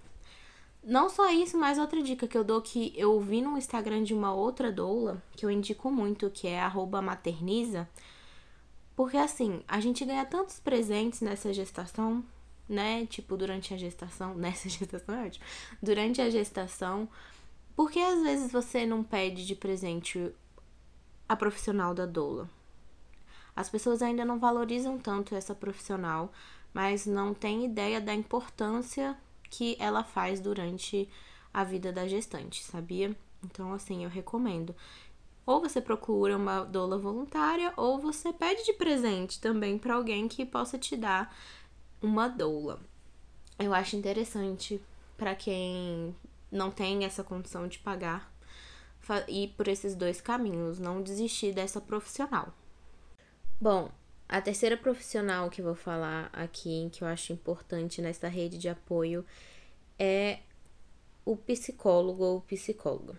Não 0.85 1.09
só 1.09 1.31
isso, 1.31 1.57
mas 1.57 1.79
outra 1.79 1.99
dica 2.03 2.27
que 2.27 2.37
eu 2.37 2.43
dou 2.43 2.61
que 2.61 2.93
eu 2.95 3.19
vi 3.19 3.41
no 3.41 3.57
Instagram 3.57 4.03
de 4.03 4.13
uma 4.13 4.31
outra 4.31 4.71
doula, 4.71 5.19
que 5.35 5.43
eu 5.43 5.49
indico 5.49 5.89
muito, 5.89 6.29
que 6.29 6.47
é 6.47 6.59
materniza. 7.01 7.89
Porque 8.95 9.17
assim, 9.17 9.63
a 9.67 9.79
gente 9.79 10.05
ganha 10.05 10.23
tantos 10.23 10.59
presentes 10.59 11.21
nessa 11.21 11.51
gestação, 11.51 12.23
né? 12.69 13.07
Tipo, 13.07 13.35
durante 13.35 13.73
a 13.73 13.77
gestação, 13.77 14.35
nessa 14.37 14.69
gestação 14.69 15.15
é 15.15 15.25
ótimo. 15.25 15.43
Durante 15.81 16.21
a 16.21 16.29
gestação, 16.29 17.09
porque 17.75 17.99
às 17.99 18.21
vezes 18.21 18.51
você 18.51 18.85
não 18.85 19.03
pede 19.03 19.43
de 19.43 19.55
presente 19.55 20.31
a 21.27 21.35
profissional 21.35 21.95
da 21.95 22.05
doula? 22.05 22.47
As 23.55 23.69
pessoas 23.69 24.03
ainda 24.03 24.23
não 24.23 24.37
valorizam 24.37 24.99
tanto 24.99 25.33
essa 25.33 25.55
profissional, 25.55 26.31
mas 26.71 27.07
não 27.07 27.33
têm 27.33 27.65
ideia 27.65 27.99
da 27.99 28.13
importância 28.13 29.17
que 29.49 29.75
ela 29.79 30.03
faz 30.03 30.39
durante 30.39 31.09
a 31.53 31.63
vida 31.63 31.91
da 31.91 32.07
gestante, 32.07 32.63
sabia? 32.63 33.15
Então, 33.43 33.73
assim, 33.73 34.03
eu 34.03 34.09
recomendo. 34.09 34.75
Ou 35.45 35.61
você 35.61 35.79
procura 35.79 36.35
uma 36.35 36.63
doula 36.63 36.97
voluntária, 36.97 37.71
ou 37.77 37.99
você 37.99 38.33
pede 38.33 38.65
de 38.65 38.73
presente 38.73 39.39
também 39.39 39.77
para 39.77 39.93
alguém 39.95 40.27
que 40.27 40.45
possa 40.45 40.77
te 40.77 40.97
dar 40.97 41.35
uma 42.01 42.27
doula. 42.27 42.79
Eu 43.59 43.73
acho 43.73 43.95
interessante 43.95 44.81
para 45.15 45.35
quem 45.35 46.15
não 46.51 46.71
tem 46.71 47.05
essa 47.05 47.23
condição 47.23 47.67
de 47.67 47.79
pagar 47.79 48.33
ir 49.27 49.49
por 49.49 49.67
esses 49.67 49.95
dois 49.95 50.19
caminhos, 50.19 50.79
não 50.79 51.01
desistir 51.01 51.53
dessa 51.53 51.79
profissional. 51.79 52.53
Bom, 53.61 53.91
a 54.27 54.41
terceira 54.41 54.75
profissional 54.75 55.49
que 55.49 55.61
vou 55.61 55.75
falar 55.75 56.29
aqui, 56.33 56.89
que 56.91 57.03
eu 57.03 57.07
acho 57.07 57.31
importante 57.31 58.01
nessa 58.01 58.27
rede 58.27 58.57
de 58.57 58.67
apoio, 58.67 59.23
é 59.99 60.39
o 61.23 61.35
psicólogo 61.35 62.23
ou 62.23 62.41
psicóloga. 62.41 63.15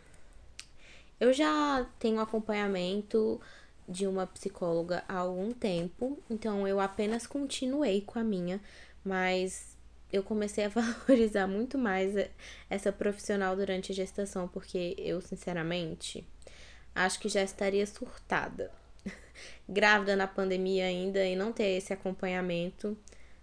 Eu 1.19 1.33
já 1.33 1.87
tenho 1.99 2.21
acompanhamento 2.21 3.41
de 3.89 4.07
uma 4.07 4.27
psicóloga 4.27 5.05
há 5.09 5.19
algum 5.19 5.53
tempo, 5.53 6.19
então 6.29 6.67
eu 6.67 6.81
apenas 6.81 7.27
continuei 7.27 8.01
com 8.01 8.19
a 8.19 8.25
minha, 8.25 8.61
mas 9.05 9.77
eu 10.13 10.23
comecei 10.23 10.65
a 10.65 10.69
valorizar 10.71 11.47
muito 11.47 11.79
mais 11.79 12.15
essa 12.69 12.93
profissional 12.93 13.55
durante 13.55 13.93
a 13.93 13.95
gestação, 13.95 14.49
porque 14.49 14.97
eu, 14.99 15.21
sinceramente, 15.21 16.27
acho 16.95 17.21
que 17.21 17.29
já 17.29 17.43
estaria 17.43 17.87
surtada 17.87 18.73
grávida 19.69 20.17
na 20.17 20.27
pandemia 20.27 20.87
ainda 20.87 21.25
e 21.25 21.37
não 21.37 21.53
ter 21.53 21.77
esse 21.77 21.93
acompanhamento. 21.93 22.97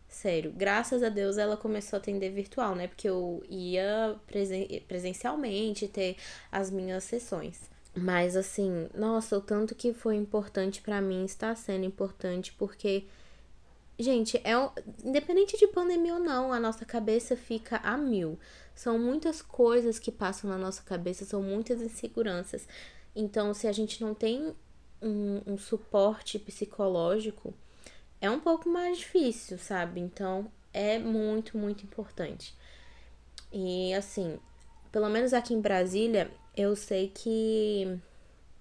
Sério, 0.07 0.51
graças 0.55 1.01
a 1.01 1.09
Deus 1.09 1.37
ela 1.37 1.57
começou 1.57 1.97
a 1.97 1.99
atender 1.99 2.29
virtual, 2.29 2.75
né? 2.75 2.87
Porque 2.87 3.09
eu 3.09 3.43
ia 3.49 4.15
presen 4.27 4.83
presencialmente 4.87 5.87
ter 5.87 6.17
as 6.51 6.69
minhas 6.69 7.03
sessões. 7.03 7.61
Mas 7.95 8.35
assim, 8.35 8.87
nossa, 8.93 9.37
o 9.37 9.41
tanto 9.41 9.75
que 9.75 9.93
foi 9.93 10.15
importante 10.15 10.81
para 10.81 11.01
mim 11.01 11.25
está 11.25 11.55
sendo 11.55 11.85
importante 11.85 12.53
porque 12.53 13.05
gente, 13.99 14.37
é 14.43 14.53
independente 15.03 15.57
de 15.57 15.67
pandemia 15.67 16.15
ou 16.15 16.19
não, 16.19 16.51
a 16.51 16.59
nossa 16.59 16.85
cabeça 16.85 17.35
fica 17.35 17.77
a 17.77 17.97
mil. 17.97 18.39
São 18.75 18.97
muitas 18.97 19.41
coisas 19.41 19.99
que 19.99 20.11
passam 20.11 20.49
na 20.49 20.57
nossa 20.57 20.81
cabeça, 20.83 21.25
são 21.25 21.41
muitas 21.41 21.81
inseguranças. 21.81 22.67
Então, 23.15 23.53
se 23.53 23.67
a 23.67 23.71
gente 23.71 24.01
não 24.01 24.13
tem 24.13 24.55
um, 25.03 25.41
um 25.45 25.57
suporte 25.57 26.39
psicológico, 26.39 27.53
é 28.21 28.29
um 28.29 28.39
pouco 28.39 28.69
mais 28.69 28.99
difícil, 28.99 29.57
sabe? 29.57 29.99
Então 29.99 30.49
é 30.73 30.97
muito, 30.97 31.57
muito 31.57 31.83
importante. 31.83 32.55
E 33.51 33.93
assim, 33.93 34.39
pelo 34.91 35.09
menos 35.09 35.33
aqui 35.33 35.53
em 35.53 35.61
Brasília, 35.61 36.31
eu 36.55 36.75
sei 36.75 37.11
que 37.13 37.99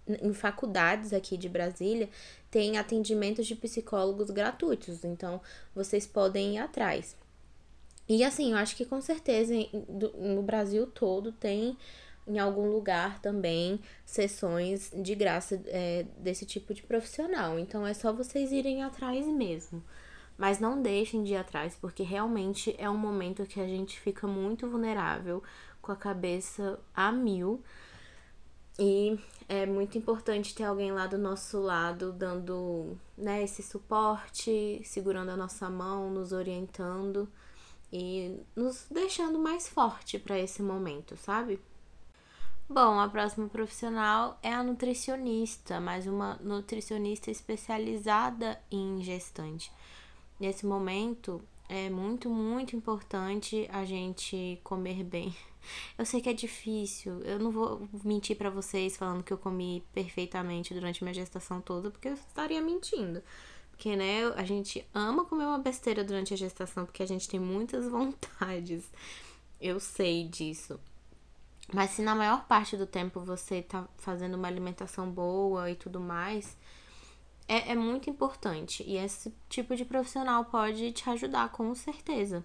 em 0.09 0.35
faculdades 0.35 1.13
aqui 1.13 1.37
de 1.37 1.49
Brasília 1.49 2.09
tem 2.51 2.77
atendimentos 2.77 3.47
de 3.47 3.55
psicólogos 3.55 4.31
gratuitos, 4.31 5.05
então 5.05 5.41
vocês 5.75 6.07
podem 6.07 6.57
ir 6.57 6.59
atrás. 6.59 7.17
E 8.09 8.25
assim, 8.25 8.51
eu 8.53 8.59
acho 8.59 8.77
que 8.77 8.85
com 8.85 9.01
certeza 9.01 9.55
no 10.19 10.43
Brasil 10.43 10.87
todo 10.87 11.33
tem 11.33 11.79
em 12.26 12.38
algum 12.38 12.71
lugar 12.71 13.21
também 13.21 13.81
sessões 14.05 14.91
de 14.95 15.14
graça 15.14 15.61
é, 15.67 16.07
desse 16.19 16.47
tipo 16.47 16.73
de 16.73 16.83
profissional. 16.83 17.59
Então 17.59 17.87
é 17.87 17.95
só 17.95 18.12
vocês 18.12 18.52
irem 18.52 18.83
atrás 18.83 19.26
mesmo. 19.26 19.83
Mas 20.37 20.59
não 20.59 20.81
deixem 20.81 21.23
de 21.23 21.33
ir 21.33 21.37
atrás, 21.37 21.76
porque 21.81 22.02
realmente 22.02 22.75
é 22.79 22.88
um 22.88 22.97
momento 22.97 23.47
que 23.47 23.61
a 23.61 23.67
gente 23.67 24.00
fica 24.00 24.26
muito 24.26 24.69
vulnerável, 24.69 25.43
com 25.81 25.93
a 25.93 25.97
cabeça 25.97 26.81
a 26.95 27.12
mil. 27.12 27.62
E 28.79 29.19
é 29.49 29.67
muito 29.67 29.99
importante 29.99 30.55
ter 30.55 30.64
alguém 30.64 30.91
lá 30.91 31.07
do 31.07 31.19
nosso 31.19 31.61
lado, 31.61 32.12
dando 32.12 32.99
né, 33.17 33.43
esse 33.43 33.62
suporte, 33.62 34.81
segurando 34.85 35.31
a 35.31 35.37
nossa 35.37 35.69
mão, 35.69 36.11
nos 36.11 36.33
orientando 36.33 37.29
e 37.93 38.41
nos 38.57 38.87
deixando 38.91 39.38
mais 39.38 39.69
forte 39.69 40.19
para 40.19 40.38
esse 40.38 40.62
momento, 40.62 41.17
sabe? 41.17 41.61
Bom, 42.69 42.99
a 42.99 43.09
próxima 43.09 43.49
profissional 43.49 44.38
é 44.42 44.52
a 44.52 44.62
nutricionista, 44.62 45.81
mas 45.81 46.07
uma 46.07 46.37
nutricionista 46.37 47.31
especializada 47.31 48.59
em 48.71 49.02
gestante. 49.02 49.71
Nesse 50.40 50.64
momento, 50.64 51.42
é 51.69 51.90
muito, 51.90 52.28
muito 52.28 52.75
importante 52.75 53.69
a 53.71 53.85
gente 53.85 54.61
comer 54.64 55.04
bem. 55.04 55.35
Eu 55.97 56.04
sei 56.04 56.21
que 56.21 56.28
é 56.28 56.33
difícil, 56.33 57.21
eu 57.21 57.38
não 57.38 57.52
vou 57.52 57.88
mentir 58.02 58.37
para 58.37 58.50
vocês 58.50 58.97
falando 58.97 59.23
que 59.23 59.33
eu 59.33 59.38
comi 59.38 59.81
perfeitamente 59.92 60.75
durante 60.75 61.04
minha 61.04 61.14
gestação 61.14 61.61
toda, 61.61 61.88
porque 61.88 62.09
eu 62.09 62.14
estaria 62.14 62.61
mentindo. 62.61 63.23
Porque, 63.71 63.95
né, 63.95 64.25
a 64.35 64.42
gente 64.42 64.85
ama 64.92 65.25
comer 65.25 65.45
uma 65.45 65.61
besteira 65.61 66.02
durante 66.02 66.35
a 66.35 66.37
gestação, 66.37 66.85
porque 66.85 67.00
a 67.00 67.07
gente 67.07 67.28
tem 67.28 67.38
muitas 67.38 67.87
vontades. 67.88 68.85
Eu 69.61 69.78
sei 69.78 70.26
disso. 70.26 70.81
Mas 71.71 71.90
se 71.90 72.02
na 72.02 72.14
maior 72.14 72.47
parte 72.47 72.76
do 72.76 72.87
tempo 72.87 73.21
você 73.21 73.62
tá 73.62 73.87
fazendo 73.99 74.35
uma 74.35 74.49
alimentação 74.49 75.11
boa 75.11 75.71
e 75.71 75.75
tudo 75.75 76.00
mais, 76.00 76.57
é, 77.47 77.73
é 77.73 77.75
muito 77.75 78.09
importante. 78.09 78.83
E 78.87 78.97
esse 78.97 79.35
tipo 79.49 79.76
de 79.76 79.85
profissional 79.85 80.45
pode 80.47 80.92
te 80.92 81.09
ajudar, 81.11 81.50
com 81.50 81.75
certeza. 81.75 82.45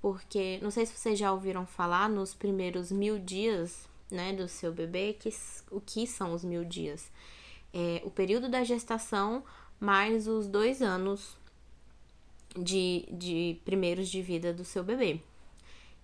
Porque, 0.00 0.58
não 0.62 0.70
sei 0.70 0.86
se 0.86 0.96
vocês 0.96 1.18
já 1.18 1.32
ouviram 1.32 1.66
falar 1.66 2.08
nos 2.08 2.34
primeiros 2.34 2.90
mil 2.90 3.18
dias, 3.18 3.88
né, 4.10 4.32
do 4.32 4.48
seu 4.48 4.72
bebê, 4.72 5.12
que, 5.12 5.30
o 5.70 5.80
que 5.80 6.06
são 6.06 6.32
os 6.32 6.44
mil 6.44 6.64
dias? 6.64 7.10
É 7.72 8.00
o 8.04 8.10
período 8.10 8.48
da 8.48 8.64
gestação 8.64 9.44
mais 9.78 10.26
os 10.26 10.48
dois 10.48 10.82
anos 10.82 11.36
de, 12.56 13.06
de 13.12 13.60
primeiros 13.64 14.08
de 14.08 14.22
vida 14.22 14.52
do 14.52 14.64
seu 14.64 14.82
bebê. 14.82 15.20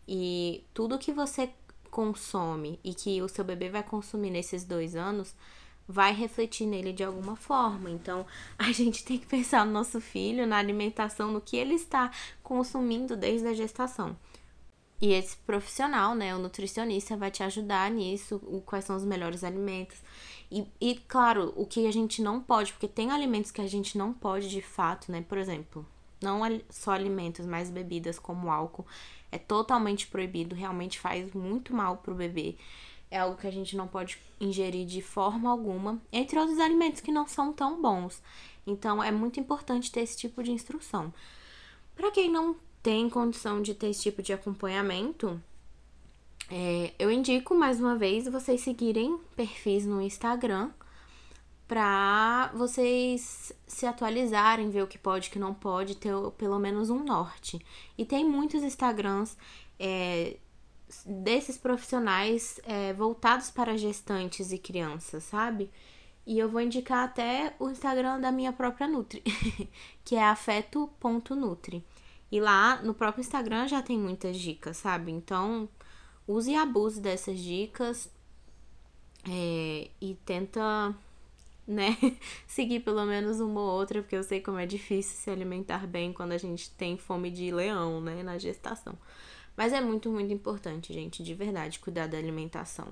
E 0.07 0.65
tudo 0.73 0.99
que 0.99 1.13
você 1.13 1.51
consome 1.97 2.79
e 2.85 2.93
que 2.93 3.23
o 3.23 3.29
seu 3.29 3.43
bebê 3.43 3.71
vai 3.71 3.83
consumir 3.83 4.29
nesses 4.29 4.65
dois 4.65 4.95
anos 4.95 5.35
vai 5.89 6.13
refletir 6.13 6.67
nele 6.67 6.93
de 6.93 7.03
alguma 7.03 7.37
forma. 7.37 7.91
Então, 7.91 8.27
a 8.59 8.71
gente 8.71 9.03
tem 9.03 9.17
que 9.17 9.25
pensar 9.25 9.65
no 9.65 9.73
nosso 9.73 9.99
filho, 9.99 10.47
na 10.47 10.59
alimentação, 10.59 11.33
no 11.33 11.41
que 11.41 11.57
ele 11.57 11.73
está 11.73 12.11
consumindo 12.43 13.17
desde 13.17 13.49
a 13.49 13.55
gestação. 13.55 14.15
E 15.01 15.15
esse 15.15 15.39
profissional, 15.39 16.15
né, 16.15 16.35
o 16.35 16.39
nutricionista, 16.39 17.17
vai 17.17 17.31
te 17.31 17.43
ajudar 17.43 17.91
nisso, 17.91 18.41
quais 18.67 18.85
são 18.85 18.95
os 18.97 19.05
melhores 19.05 19.43
alimentos. 19.43 19.97
E, 20.51 20.67
e, 20.79 20.97
claro, 21.09 21.55
o 21.57 21.65
que 21.65 21.87
a 21.87 21.93
gente 21.93 22.21
não 22.21 22.43
pode, 22.43 22.73
porque 22.73 22.89
tem 22.89 23.11
alimentos 23.11 23.51
que 23.51 23.63
a 23.63 23.67
gente 23.67 23.97
não 23.97 24.13
pode 24.13 24.51
de 24.51 24.61
fato, 24.61 25.11
né? 25.11 25.25
Por 25.27 25.39
exemplo, 25.39 25.87
não 26.21 26.41
só 26.71 26.93
alimentos, 26.93 27.47
mas 27.47 27.71
bebidas 27.71 28.19
como 28.19 28.51
álcool 28.51 28.87
é 29.31 29.39
totalmente 29.39 30.07
proibido, 30.07 30.55
realmente 30.55 30.99
faz 30.99 31.33
muito 31.33 31.75
mal 31.75 31.99
pro 31.99 32.15
bebê. 32.15 32.57
É 33.11 33.19
algo 33.19 33.37
que 33.37 33.47
a 33.47 33.53
gente 33.53 33.77
não 33.77 33.87
pode 33.87 34.19
ingerir 34.41 34.87
de 34.87 35.01
forma 35.01 35.51
alguma, 35.51 36.01
entre 36.13 36.39
outros 36.39 36.59
alimentos 36.59 37.01
que 37.01 37.13
não 37.13 37.27
são 37.27 37.53
tão 37.53 37.81
bons. 37.81 38.23
Então 38.67 39.03
é 39.03 39.13
muito 39.13 39.39
importante 39.39 39.93
ter 39.93 40.01
esse 40.01 40.17
tipo 40.17 40.43
de 40.43 40.51
instrução. 40.51 41.13
Para 41.95 42.11
quem 42.11 42.31
não 42.31 42.57
tem 42.83 43.09
condição 43.09 43.63
de 43.63 43.75
ter 43.75 43.89
esse 43.89 44.03
tipo 44.03 44.23
de 44.23 44.33
acompanhamento, 44.33 45.41
é, 46.51 46.93
eu 46.99 47.11
indico 47.11 47.55
mais 47.55 47.81
uma 47.81 47.97
vez 47.97 48.27
vocês 48.29 48.61
seguirem 48.61 49.19
perfis 49.35 49.85
no 49.87 50.01
Instagram 50.01 50.71
para 51.67 52.53
vocês 52.55 53.53
se 53.67 53.87
atualizarem, 53.87 54.71
ver 54.71 54.83
o 54.83 54.87
que 54.87 54.99
pode, 54.99 55.29
o 55.29 55.33
que 55.33 55.39
não 55.39 55.53
pode, 55.53 55.97
ter 55.97 56.13
pelo 56.39 56.59
menos 56.59 56.91
um 56.91 57.03
norte. 57.03 57.61
E 57.99 58.05
tem 58.05 58.25
muitos 58.25 58.63
Instagrams 58.63 59.37
é, 59.79 60.37
desses 61.05 61.59
profissionais 61.59 62.61
é, 62.65 62.93
voltados 62.93 63.51
para 63.51 63.77
gestantes 63.77 64.53
e 64.53 64.59
crianças, 64.59 65.25
sabe? 65.25 65.71
E 66.25 66.39
eu 66.39 66.49
vou 66.49 66.61
indicar 66.61 67.05
até 67.05 67.55
o 67.59 67.69
Instagram 67.69 68.21
da 68.21 68.31
minha 68.31 68.53
própria 68.53 68.87
Nutri, 68.87 69.23
que 70.05 70.17
é 70.17 70.25
afeto.nutri. 70.25 71.85
E 72.31 72.41
lá 72.41 72.83
no 72.83 72.95
próprio 72.95 73.21
Instagram 73.21 73.69
já 73.69 73.83
tem 73.83 73.99
muitas 73.99 74.37
dicas, 74.37 74.77
sabe? 74.77 75.13
Então, 75.13 75.69
use 76.27 76.51
e 76.51 76.57
abuse 76.57 77.01
dessas 77.01 77.39
dicas 77.39 78.11
é, 79.29 79.91
e 80.01 80.15
tenta 80.25 80.95
né? 81.67 81.97
Seguir 82.47 82.81
pelo 82.81 83.05
menos 83.05 83.41
uma 83.41 83.61
ou 83.61 83.71
outra, 83.71 84.03
porque 84.03 84.17
eu 84.17 84.23
sei 84.23 84.41
como 84.41 84.59
é 84.59 84.67
difícil 84.67 85.17
se 85.17 85.31
alimentar 85.31 85.87
bem 85.87 86.13
quando 86.13 86.33
a 86.33 86.39
gente 86.39 86.71
tem 86.71 86.97
fome 86.97 87.31
de 87.31 87.51
leão, 87.51 88.01
né? 88.01 88.23
Na 88.23 88.39
gestação. 88.39 88.97
Mas 89.57 89.73
é 89.73 89.81
muito, 89.81 90.11
muito 90.11 90.33
importante, 90.33 90.93
gente, 90.93 91.23
de 91.23 91.35
verdade, 91.35 91.79
cuidar 91.79 92.07
da 92.07 92.19
alimentação. 92.19 92.89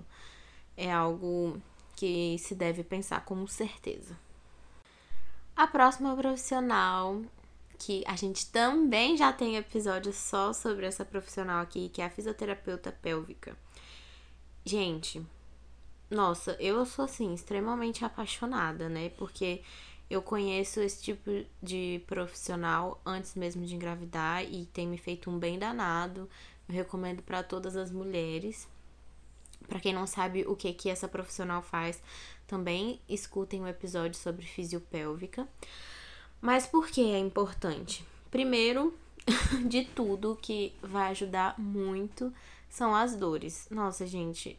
É 0.76 0.90
algo 0.90 1.60
que 1.94 2.36
se 2.38 2.54
deve 2.54 2.82
pensar 2.82 3.24
com 3.24 3.46
certeza. 3.46 4.18
A 5.54 5.66
próxima 5.66 6.16
profissional, 6.16 7.22
que 7.78 8.02
a 8.06 8.16
gente 8.16 8.50
também 8.50 9.16
já 9.16 9.32
tem 9.32 9.56
episódio 9.56 10.12
só 10.12 10.52
sobre 10.52 10.86
essa 10.86 11.04
profissional 11.04 11.62
aqui, 11.62 11.90
que 11.90 12.02
é 12.02 12.06
a 12.06 12.10
fisioterapeuta 12.10 12.90
pélvica. 12.90 13.56
Gente, 14.64 15.24
nossa, 16.10 16.56
eu 16.60 16.84
sou 16.86 17.04
assim, 17.04 17.34
extremamente 17.34 18.04
apaixonada, 18.04 18.88
né? 18.88 19.10
Porque 19.10 19.62
eu 20.08 20.22
conheço 20.22 20.80
esse 20.80 21.02
tipo 21.02 21.30
de 21.62 22.02
profissional 22.06 23.00
antes 23.04 23.34
mesmo 23.34 23.64
de 23.64 23.74
engravidar 23.74 24.44
e 24.44 24.66
tem 24.66 24.86
me 24.86 24.98
feito 24.98 25.30
um 25.30 25.38
bem 25.38 25.58
danado. 25.58 26.28
Eu 26.68 26.74
recomendo 26.74 27.22
para 27.22 27.42
todas 27.42 27.76
as 27.76 27.90
mulheres. 27.90 28.68
Para 29.66 29.80
quem 29.80 29.94
não 29.94 30.06
sabe 30.06 30.44
o 30.46 30.54
que 30.54 30.72
que 30.74 30.90
essa 30.90 31.08
profissional 31.08 31.62
faz, 31.62 32.02
também 32.46 33.00
escutem 33.08 33.60
o 33.60 33.64
um 33.64 33.68
episódio 33.68 34.18
sobre 34.18 34.44
fisiopélvica. 34.44 35.48
Mas 36.40 36.66
por 36.66 36.88
que 36.88 37.00
é 37.00 37.18
importante? 37.18 38.04
Primeiro, 38.30 38.94
de 39.66 39.84
tudo 39.84 40.38
que 40.40 40.74
vai 40.82 41.10
ajudar 41.10 41.58
muito 41.58 42.32
são 42.68 42.94
as 42.94 43.16
dores. 43.16 43.66
Nossa, 43.70 44.06
gente, 44.06 44.58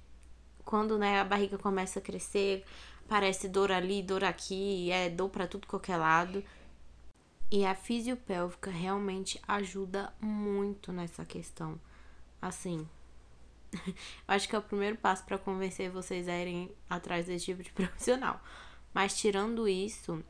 quando 0.65 0.97
né, 0.97 1.21
a 1.21 1.23
barriga 1.23 1.57
começa 1.57 1.99
a 1.99 2.01
crescer, 2.01 2.65
parece 3.07 3.47
dor 3.47 3.71
ali, 3.71 4.01
dor 4.01 4.23
aqui, 4.23 4.91
é 4.91 5.09
dor 5.09 5.29
para 5.29 5.47
tudo 5.47 5.67
qualquer 5.67 5.97
lado. 5.97 6.43
E 7.51 7.63
a 7.65 7.75
fisiopélvica 7.75 8.71
realmente 8.71 9.39
ajuda 9.47 10.11
muito 10.19 10.91
nessa 10.91 11.23
questão. 11.23 11.79
Assim, 12.41 12.87
eu 13.87 13.93
acho 14.27 14.49
que 14.49 14.55
é 14.55 14.59
o 14.59 14.63
primeiro 14.63 14.97
passo 14.97 15.23
para 15.23 15.37
convencer 15.37 15.89
vocês 15.91 16.27
a 16.27 16.35
irem 16.35 16.71
atrás 16.89 17.27
desse 17.27 17.45
tipo 17.45 17.61
de 17.61 17.71
profissional. 17.73 18.41
Mas 18.93 19.17
tirando 19.17 19.67
isso, 19.67 20.23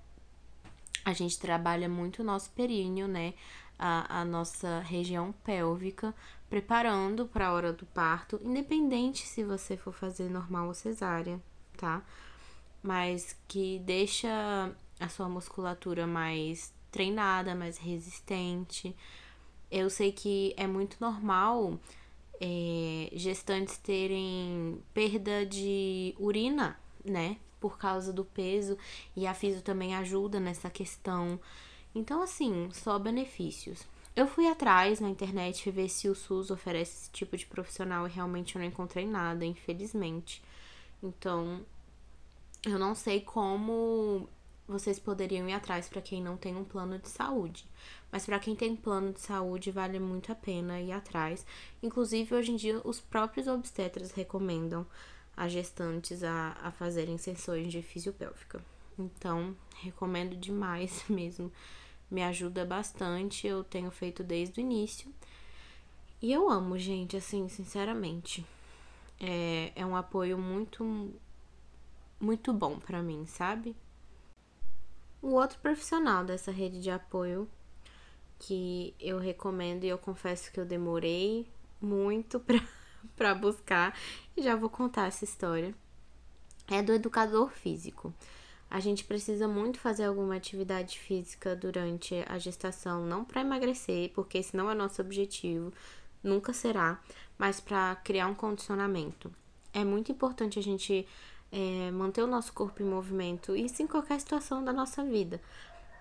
a 1.06 1.14
gente 1.14 1.40
trabalha 1.40 1.88
muito 1.88 2.22
o 2.22 2.26
nosso 2.26 2.52
períneo, 2.52 3.08
né? 3.08 3.34
A, 3.78 4.22
a 4.22 4.26
nossa 4.26 4.80
região 4.80 5.32
pélvica, 5.44 6.14
preparando 6.50 7.26
para 7.26 7.48
a 7.48 7.54
hora 7.54 7.74
do 7.74 7.86
parto, 7.88 8.40
independente 8.44 9.26
se 9.26 9.44
você 9.44 9.76
for 9.76 9.94
fazer 9.94 10.30
normal 10.30 10.68
ou 10.68 10.74
cesárea, 10.74 11.42
tá? 11.78 12.04
Mas 12.84 13.36
que 13.48 13.80
deixa 13.80 14.72
a 15.00 15.10
sua 15.10 15.28
musculatura 15.28 16.06
mais 16.06 16.74
treinada, 16.92 17.56
mais 17.56 17.78
resistente. 17.78 18.96
Eu 19.70 19.90
sei 19.90 20.12
que 20.12 20.54
é 20.56 20.68
muito 20.68 20.98
normal 21.02 21.80
é, 22.40 23.10
gestantes 23.14 23.78
terem 23.78 24.82
perda 24.94 25.46
de 25.46 26.16
urina, 26.20 26.80
né? 27.04 27.38
Por 27.60 27.78
causa 27.78 28.14
do 28.14 28.24
peso, 28.24 28.78
e 29.16 29.26
a 29.26 29.34
fisio 29.34 29.62
também 29.62 29.96
ajuda 29.96 30.40
nessa 30.40 30.70
questão. 30.70 31.40
Então, 31.94 32.22
assim, 32.22 32.70
só 32.72 33.00
benefícios. 33.00 33.88
Eu 34.16 34.28
fui 34.28 34.48
atrás 34.48 35.00
na 35.02 35.10
internet 35.10 35.70
ver 35.70 35.90
se 35.90 36.08
o 36.08 36.16
SUS 36.16 36.50
oferece 36.50 36.94
esse 36.94 37.12
tipo 37.12 37.36
de 37.36 37.46
profissional 37.46 38.08
e 38.08 38.12
realmente 38.12 38.56
eu 38.56 38.62
não 38.62 38.68
encontrei 38.68 39.06
nada, 39.06 39.44
infelizmente. 39.44 40.42
Então, 41.04 41.66
eu 42.66 42.80
não 42.80 42.96
sei 42.96 43.20
como 43.20 44.30
vocês 44.68 44.98
poderiam 44.98 45.48
ir 45.48 45.54
atrás 45.54 45.88
para 45.88 46.02
quem 46.02 46.22
não 46.24 46.38
tem 46.38 46.56
um 46.56 46.64
plano 46.64 46.98
de 46.98 47.10
saúde. 47.10 47.66
Mas 48.12 48.26
para 48.26 48.40
quem 48.40 48.56
tem 48.56 48.76
plano 48.76 49.12
de 49.12 49.20
saúde, 49.20 49.70
vale 49.70 50.00
muito 50.00 50.32
a 50.32 50.36
pena 50.36 50.80
ir 50.80 50.92
atrás. 50.92 51.46
Inclusive, 51.84 52.34
hoje 52.34 52.52
em 52.52 52.56
dia, 52.56 52.82
os 52.84 53.00
próprios 53.00 53.48
obstetras 53.48 54.12
recomendam 54.12 54.88
a 55.36 55.48
gestantes 55.48 56.24
a, 56.24 56.58
a 56.64 56.72
fazerem 56.72 57.18
sessões 57.18 57.72
de 57.72 57.82
fisiopélvica. 57.82 58.64
Então, 58.98 59.56
recomendo 59.82 60.36
demais 60.36 61.04
mesmo. 61.10 61.52
Me 62.10 62.24
ajuda 62.24 62.66
bastante, 62.66 63.48
eu 63.48 63.64
tenho 63.64 63.92
feito 63.92 64.24
desde 64.24 64.60
o 64.60 64.62
início. 64.62 65.14
E 66.22 66.32
eu 66.32 66.50
amo, 66.50 66.78
gente, 66.78 67.18
assim, 67.18 67.48
sinceramente. 67.50 68.46
É, 69.20 69.72
é 69.76 69.86
um 69.86 69.96
apoio 69.96 70.38
muito, 70.38 71.14
muito 72.20 72.54
bom 72.54 72.80
para 72.80 73.02
mim, 73.02 73.26
sabe? 73.26 73.76
O 75.22 75.34
outro 75.34 75.60
profissional 75.60 76.24
dessa 76.24 76.52
rede 76.52 76.80
de 76.80 76.92
apoio 76.92 77.50
que 78.38 78.94
eu 79.00 79.18
recomendo 79.18 79.84
e 79.84 79.90
eu 79.90 79.98
confesso 79.98 80.52
que 80.52 80.60
eu 80.60 80.66
demorei 80.66 81.48
muito 81.82 82.40
para 83.16 83.34
buscar 83.34 83.98
e 84.36 84.42
já 84.42 84.56
vou 84.56 84.70
contar 84.70 85.08
essa 85.08 85.24
história 85.24 85.74
é 86.68 86.82
do 86.82 86.94
educador 86.94 87.52
físico. 87.52 88.14
A 88.70 88.80
gente 88.80 89.04
precisa 89.04 89.48
muito 89.48 89.80
fazer 89.80 90.06
alguma 90.06 90.36
atividade 90.36 90.98
física 91.00 91.56
durante 91.56 92.24
a 92.28 92.38
gestação, 92.38 93.06
não 93.06 93.24
para 93.24 93.42
emagrecer, 93.42 94.12
porque 94.14 94.40
esse 94.40 94.58
não 94.58 94.70
é 94.70 94.76
nosso 94.76 95.02
objetivo, 95.02 95.72
nunca 96.24 96.52
será, 96.52 97.00
mas 97.38 97.60
para 97.60 97.96
criar 97.98 98.28
um 98.28 98.36
condicionamento. 98.36 99.32
É 99.74 99.84
muito 99.84 100.12
importante 100.12 100.58
a 100.58 100.64
gente 100.64 101.08
é, 101.52 101.92
manter 101.92 102.22
o 102.22 102.28
nosso 102.28 102.52
corpo 102.54 102.82
em 102.82 102.86
movimento, 102.86 103.56
isso 103.56 103.82
em 103.82 103.88
qualquer 103.88 104.20
situação 104.20 104.64
da 104.64 104.74
nossa 104.74 105.04
vida. 105.04 105.42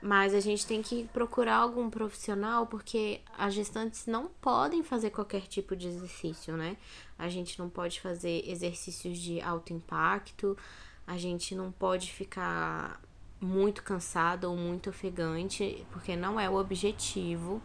Mas 0.02 0.34
a 0.34 0.40
gente 0.40 0.66
tem 0.66 0.82
que 0.82 1.04
procurar 1.14 1.56
algum 1.56 1.88
profissional 1.88 2.66
porque 2.66 3.22
as 3.38 3.54
gestantes 3.54 4.06
não 4.06 4.28
podem 4.40 4.82
fazer 4.82 5.10
qualquer 5.10 5.42
tipo 5.42 5.74
de 5.74 5.88
exercício, 5.88 6.56
né? 6.56 6.76
A 7.18 7.28
gente 7.28 7.58
não 7.58 7.70
pode 7.70 8.00
fazer 8.00 8.46
exercícios 8.46 9.16
de 9.16 9.40
alto 9.40 9.72
impacto, 9.72 10.58
a 11.06 11.16
gente 11.16 11.54
não 11.54 11.70
pode 11.70 12.12
ficar 12.12 13.00
muito 13.40 13.82
cansado 13.82 14.44
ou 14.44 14.56
muito 14.56 14.90
ofegante, 14.90 15.86
porque 15.90 16.16
não 16.16 16.40
é 16.40 16.48
o 16.48 16.54
objetivo. 16.54 17.60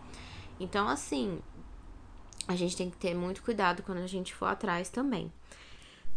Então, 0.59 0.87
assim, 0.87 1.39
a 2.47 2.55
gente 2.55 2.75
tem 2.75 2.89
que 2.89 2.97
ter 2.97 3.15
muito 3.15 3.41
cuidado 3.41 3.81
quando 3.83 3.99
a 3.99 4.07
gente 4.07 4.33
for 4.33 4.47
atrás 4.47 4.89
também. 4.89 5.31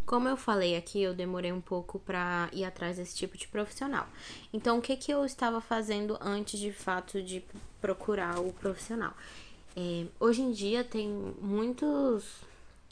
Como 0.04 0.28
eu 0.28 0.36
falei 0.36 0.76
aqui, 0.76 1.00
eu 1.00 1.14
demorei 1.14 1.52
um 1.52 1.60
pouco 1.60 2.00
para 2.00 2.48
ir 2.52 2.64
atrás 2.64 2.96
desse 2.96 3.14
tipo 3.14 3.38
de 3.38 3.46
profissional. 3.46 4.08
Então, 4.52 4.78
o 4.78 4.82
que, 4.82 4.96
que 4.96 5.12
eu 5.12 5.24
estava 5.24 5.60
fazendo 5.60 6.18
antes 6.20 6.58
de 6.58 6.72
fato 6.72 7.22
de 7.22 7.44
procurar 7.80 8.40
o 8.40 8.52
profissional? 8.52 9.14
É, 9.76 10.06
hoje 10.18 10.42
em 10.42 10.50
dia 10.50 10.82
tem 10.82 11.08
muitos 11.40 12.40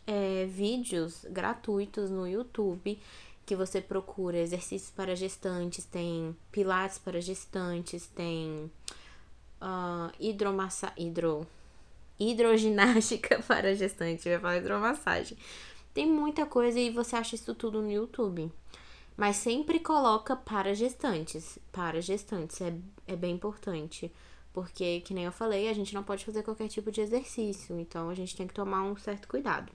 é, 0.06 0.46
vídeos 0.46 1.26
gratuitos 1.28 2.10
no 2.10 2.26
YouTube 2.26 2.98
que 3.50 3.56
você 3.56 3.80
procura 3.80 4.38
exercícios 4.38 4.92
para 4.92 5.16
gestantes, 5.16 5.84
tem 5.84 6.36
pilates 6.52 6.98
para 6.98 7.20
gestantes, 7.20 8.06
tem 8.06 8.70
uh, 9.60 10.12
hidromassa 10.20 10.92
hidro 10.96 11.44
hidroginástica 12.16 13.42
para 13.48 13.74
gestante, 13.74 14.28
eu 14.28 14.34
ia 14.34 14.40
falar 14.40 14.58
hidromassagem. 14.58 15.36
Tem 15.92 16.06
muita 16.06 16.46
coisa 16.46 16.78
e 16.78 16.90
você 16.90 17.16
acha 17.16 17.34
isso 17.34 17.52
tudo 17.52 17.82
no 17.82 17.90
YouTube. 17.90 18.52
Mas 19.16 19.34
sempre 19.34 19.80
coloca 19.80 20.36
para 20.36 20.72
gestantes. 20.72 21.58
Para 21.72 22.00
gestantes. 22.00 22.60
É, 22.60 22.72
é 23.08 23.16
bem 23.16 23.34
importante. 23.34 24.12
Porque, 24.52 25.00
que 25.00 25.12
nem 25.12 25.24
eu 25.24 25.32
falei, 25.32 25.68
a 25.68 25.72
gente 25.72 25.92
não 25.92 26.04
pode 26.04 26.24
fazer 26.24 26.44
qualquer 26.44 26.68
tipo 26.68 26.92
de 26.92 27.00
exercício. 27.00 27.80
Então 27.80 28.08
a 28.10 28.14
gente 28.14 28.36
tem 28.36 28.46
que 28.46 28.54
tomar 28.54 28.84
um 28.84 28.94
certo 28.94 29.26
cuidado. 29.26 29.72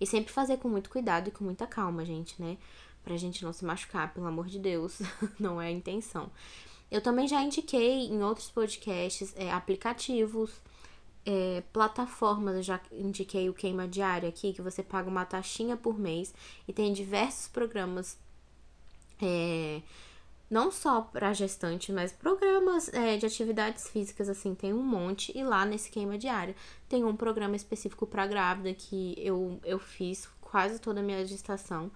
E 0.00 0.06
sempre 0.06 0.32
fazer 0.32 0.58
com 0.58 0.68
muito 0.68 0.90
cuidado 0.90 1.28
e 1.28 1.30
com 1.30 1.44
muita 1.44 1.66
calma, 1.66 2.04
gente, 2.04 2.40
né? 2.40 2.56
Pra 3.02 3.16
gente 3.16 3.44
não 3.44 3.52
se 3.52 3.64
machucar, 3.64 4.12
pelo 4.12 4.26
amor 4.26 4.46
de 4.46 4.58
Deus. 4.58 5.00
não 5.38 5.60
é 5.60 5.68
a 5.68 5.70
intenção. 5.70 6.30
Eu 6.90 7.00
também 7.00 7.26
já 7.26 7.42
indiquei 7.42 8.06
em 8.06 8.22
outros 8.22 8.50
podcasts 8.50 9.34
é, 9.36 9.50
aplicativos 9.50 10.50
é, 11.26 11.62
plataformas, 11.72 12.54
eu 12.54 12.62
já 12.62 12.80
indiquei 12.92 13.50
o 13.50 13.52
Queima 13.52 13.88
Diária 13.88 14.28
aqui, 14.28 14.52
que 14.52 14.62
você 14.62 14.80
paga 14.82 15.10
uma 15.10 15.24
taxinha 15.24 15.76
por 15.76 15.98
mês 15.98 16.32
e 16.68 16.72
tem 16.72 16.92
diversos 16.92 17.48
programas, 17.48 18.16
é, 19.20 19.82
não 20.48 20.70
só 20.70 21.00
para 21.00 21.32
gestante, 21.32 21.92
mas 21.92 22.12
programas 22.12 22.92
é, 22.94 23.16
de 23.16 23.26
atividades 23.26 23.88
físicas, 23.88 24.28
assim, 24.28 24.54
tem 24.54 24.72
um 24.72 24.82
monte. 24.82 25.36
E 25.36 25.42
lá 25.42 25.64
nesse 25.64 25.90
Queima 25.90 26.16
Diária 26.16 26.54
tem 26.88 27.04
um 27.04 27.16
programa 27.16 27.56
específico 27.56 28.06
para 28.06 28.26
grávida 28.26 28.72
que 28.72 29.14
eu, 29.18 29.58
eu 29.64 29.78
fiz 29.78 30.28
quase 30.40 30.78
toda 30.78 31.00
a 31.00 31.02
minha 31.02 31.26
gestação. 31.26 31.90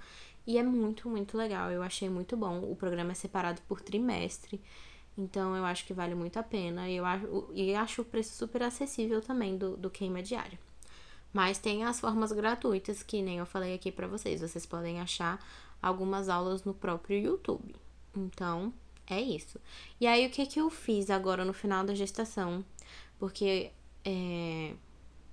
E 0.47 0.59
é 0.59 0.63
muito, 0.63 1.09
muito 1.09 1.37
legal. 1.37 1.71
Eu 1.71 1.83
achei 1.83 2.09
muito 2.09 2.37
bom. 2.37 2.61
O 2.71 2.75
programa 2.75 3.13
é 3.13 3.15
separado 3.15 3.61
por 3.69 3.81
trimestre. 3.81 4.61
Então 5.17 5.55
eu 5.55 5.65
acho 5.65 5.87
que 5.87 5.95
vale 5.95 6.15
muito 6.15 6.39
a 6.39 6.43
pena 6.43 6.89
e 6.89 6.97
eu 6.97 7.05
acho, 7.05 7.51
e 7.53 7.75
acho 7.75 8.03
o 8.03 8.05
preço 8.05 8.35
super 8.35 8.63
acessível 8.63 9.21
também 9.21 9.57
do, 9.57 9.77
do 9.77 9.91
queima 9.91 10.23
diária. 10.23 10.59
Mas 11.33 11.59
tem 11.59 11.85
as 11.85 12.01
formas 12.01 12.33
gratuitas 12.33 13.03
que 13.03 13.23
nem 13.23 13.39
eu 13.39 13.47
falei 13.47 13.75
aqui 13.75 13.93
para 13.93 14.09
vocês. 14.09 14.41
Vocês 14.41 14.67
podem 14.67 15.01
achar 15.01 15.39
algumas 15.81 16.29
aulas 16.29 16.65
no 16.65 16.75
próprio 16.75 17.19
YouTube. 17.19 17.75
Então, 18.17 18.73
é 19.07 19.21
isso. 19.21 19.61
E 20.01 20.07
aí, 20.07 20.27
o 20.27 20.31
que 20.31 20.47
que 20.47 20.61
eu 20.61 20.71
fiz 20.71 21.11
agora 21.11 21.45
no 21.45 21.53
final 21.53 21.85
da 21.85 21.95
gestação? 21.95 22.65
Porque 23.19 23.71
é, 24.05 24.75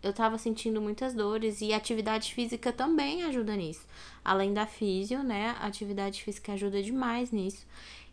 eu 0.01 0.13
tava 0.13 0.37
sentindo 0.37 0.81
muitas 0.81 1.13
dores 1.13 1.61
e 1.61 1.73
atividade 1.73 2.33
física 2.33 2.71
também 2.71 3.23
ajuda 3.23 3.55
nisso. 3.55 3.85
Além 4.23 4.53
da 4.53 4.65
físio, 4.65 5.23
né? 5.23 5.55
Atividade 5.59 6.23
física 6.23 6.53
ajuda 6.53 6.81
demais 6.81 7.31
nisso 7.31 7.65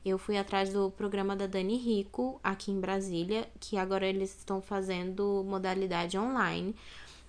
eu 0.05 0.19
fui 0.19 0.37
atrás 0.37 0.71
do 0.71 0.91
programa 0.91 1.35
da 1.35 1.47
Dani 1.47 1.79
Rico 1.79 2.39
aqui 2.45 2.71
em 2.71 2.79
Brasília, 2.79 3.49
que 3.59 3.79
agora 3.79 4.07
eles 4.07 4.37
estão 4.37 4.61
fazendo 4.61 5.43
modalidade 5.47 6.19
online. 6.19 6.77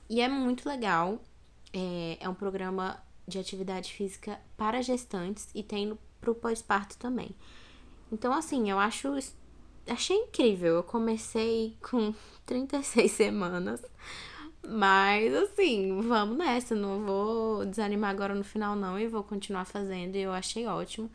E 0.10 0.20
é 0.20 0.28
muito 0.28 0.68
legal. 0.68 1.22
É, 1.72 2.18
é 2.20 2.28
um 2.28 2.34
programa 2.34 3.02
de 3.26 3.40
atividade 3.40 3.94
física 3.94 4.40
para 4.58 4.82
gestantes 4.82 5.48
e 5.56 5.64
tem 5.64 5.98
para 6.26 6.32
o 6.32 6.36
pós-parto 6.36 6.98
também. 6.98 7.30
Então, 8.12 8.34
assim, 8.34 8.70
eu 8.70 8.80
acho. 8.80 9.08
Achei 9.88 10.16
incrível. 10.16 10.78
Eu 10.78 10.84
comecei 10.84 11.78
com 11.82 12.14
36 12.46 13.12
semanas. 13.12 13.82
Mas, 14.68 15.34
assim, 15.34 16.02
vamos 16.02 16.38
nessa. 16.38 16.74
Não 16.74 17.06
vou 17.06 17.66
desanimar 17.66 18.10
agora 18.10 18.34
no 18.34 18.44
final, 18.44 18.76
não. 18.76 19.00
E 19.00 19.08
vou 19.08 19.24
continuar 19.24 19.66
fazendo. 19.66 20.16
E 20.16 20.22
eu 20.22 20.32
achei 20.32 20.66
ótimo. 20.66 21.10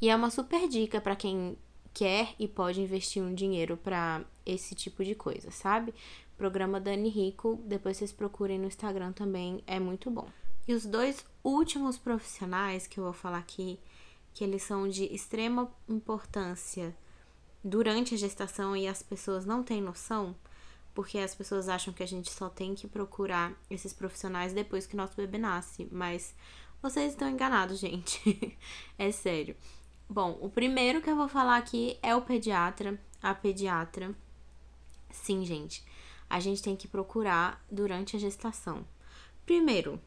E 0.00 0.08
é 0.10 0.16
uma 0.16 0.30
super 0.30 0.68
dica 0.68 1.00
para 1.00 1.16
quem 1.16 1.56
quer 1.94 2.34
e 2.38 2.46
pode 2.46 2.80
investir 2.80 3.22
um 3.22 3.34
dinheiro 3.34 3.76
para 3.76 4.24
esse 4.46 4.74
tipo 4.74 5.04
de 5.04 5.14
coisa, 5.14 5.50
sabe? 5.50 5.92
Programa 6.36 6.80
Dani 6.80 7.08
Rico, 7.08 7.60
depois 7.64 7.96
vocês 7.96 8.12
procurem 8.12 8.60
no 8.60 8.66
Instagram 8.66 9.10
também, 9.10 9.64
é 9.66 9.80
muito 9.80 10.08
bom. 10.08 10.28
E 10.68 10.74
os 10.74 10.86
dois 10.86 11.24
últimos 11.42 11.98
profissionais 11.98 12.86
que 12.86 13.00
eu 13.00 13.04
vou 13.04 13.12
falar 13.12 13.38
aqui, 13.38 13.80
que 14.34 14.44
eles 14.44 14.62
são 14.62 14.88
de 14.88 15.04
extrema 15.04 15.70
importância 15.88 16.96
durante 17.62 18.14
a 18.14 18.18
gestação 18.18 18.76
e 18.76 18.86
as 18.86 19.02
pessoas 19.02 19.44
não 19.44 19.62
têm 19.62 19.80
noção, 19.80 20.34
porque 20.94 21.18
as 21.18 21.34
pessoas 21.34 21.68
acham 21.68 21.92
que 21.92 22.02
a 22.02 22.06
gente 22.06 22.30
só 22.30 22.48
tem 22.48 22.74
que 22.74 22.86
procurar 22.86 23.52
esses 23.70 23.92
profissionais 23.92 24.52
depois 24.52 24.86
que 24.86 24.96
nosso 24.96 25.16
bebê 25.16 25.38
nasce, 25.38 25.88
mas 25.90 26.34
vocês 26.80 27.12
estão 27.12 27.28
enganados, 27.28 27.78
gente. 27.80 28.56
é 28.96 29.10
sério. 29.10 29.56
Bom, 30.08 30.38
o 30.40 30.48
primeiro 30.48 31.02
que 31.02 31.10
eu 31.10 31.16
vou 31.16 31.28
falar 31.28 31.56
aqui 31.56 31.98
é 32.02 32.16
o 32.16 32.22
pediatra, 32.22 32.98
a 33.22 33.34
pediatra. 33.34 34.14
Sim, 35.10 35.44
gente, 35.44 35.84
a 36.30 36.40
gente 36.40 36.62
tem 36.62 36.76
que 36.76 36.88
procurar 36.88 37.62
durante 37.70 38.16
a 38.16 38.18
gestação. 38.18 38.86
Primeiro, 39.44 40.00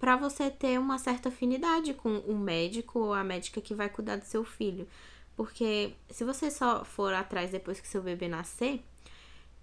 para 0.00 0.16
você 0.16 0.50
ter 0.50 0.80
uma 0.80 0.98
certa 0.98 1.28
afinidade 1.28 1.92
com 1.94 2.18
o 2.20 2.36
médico 2.38 2.98
ou 3.00 3.14
a 3.14 3.22
médica 3.22 3.60
que 3.60 3.74
vai 3.74 3.88
cuidar 3.90 4.16
do 4.16 4.24
seu 4.24 4.42
filho. 4.44 4.88
Porque 5.36 5.92
se 6.10 6.24
você 6.24 6.50
só 6.50 6.84
for 6.84 7.12
atrás 7.12 7.50
depois 7.50 7.80
que 7.80 7.86
seu 7.86 8.02
bebê 8.02 8.26
nascer, 8.26 8.82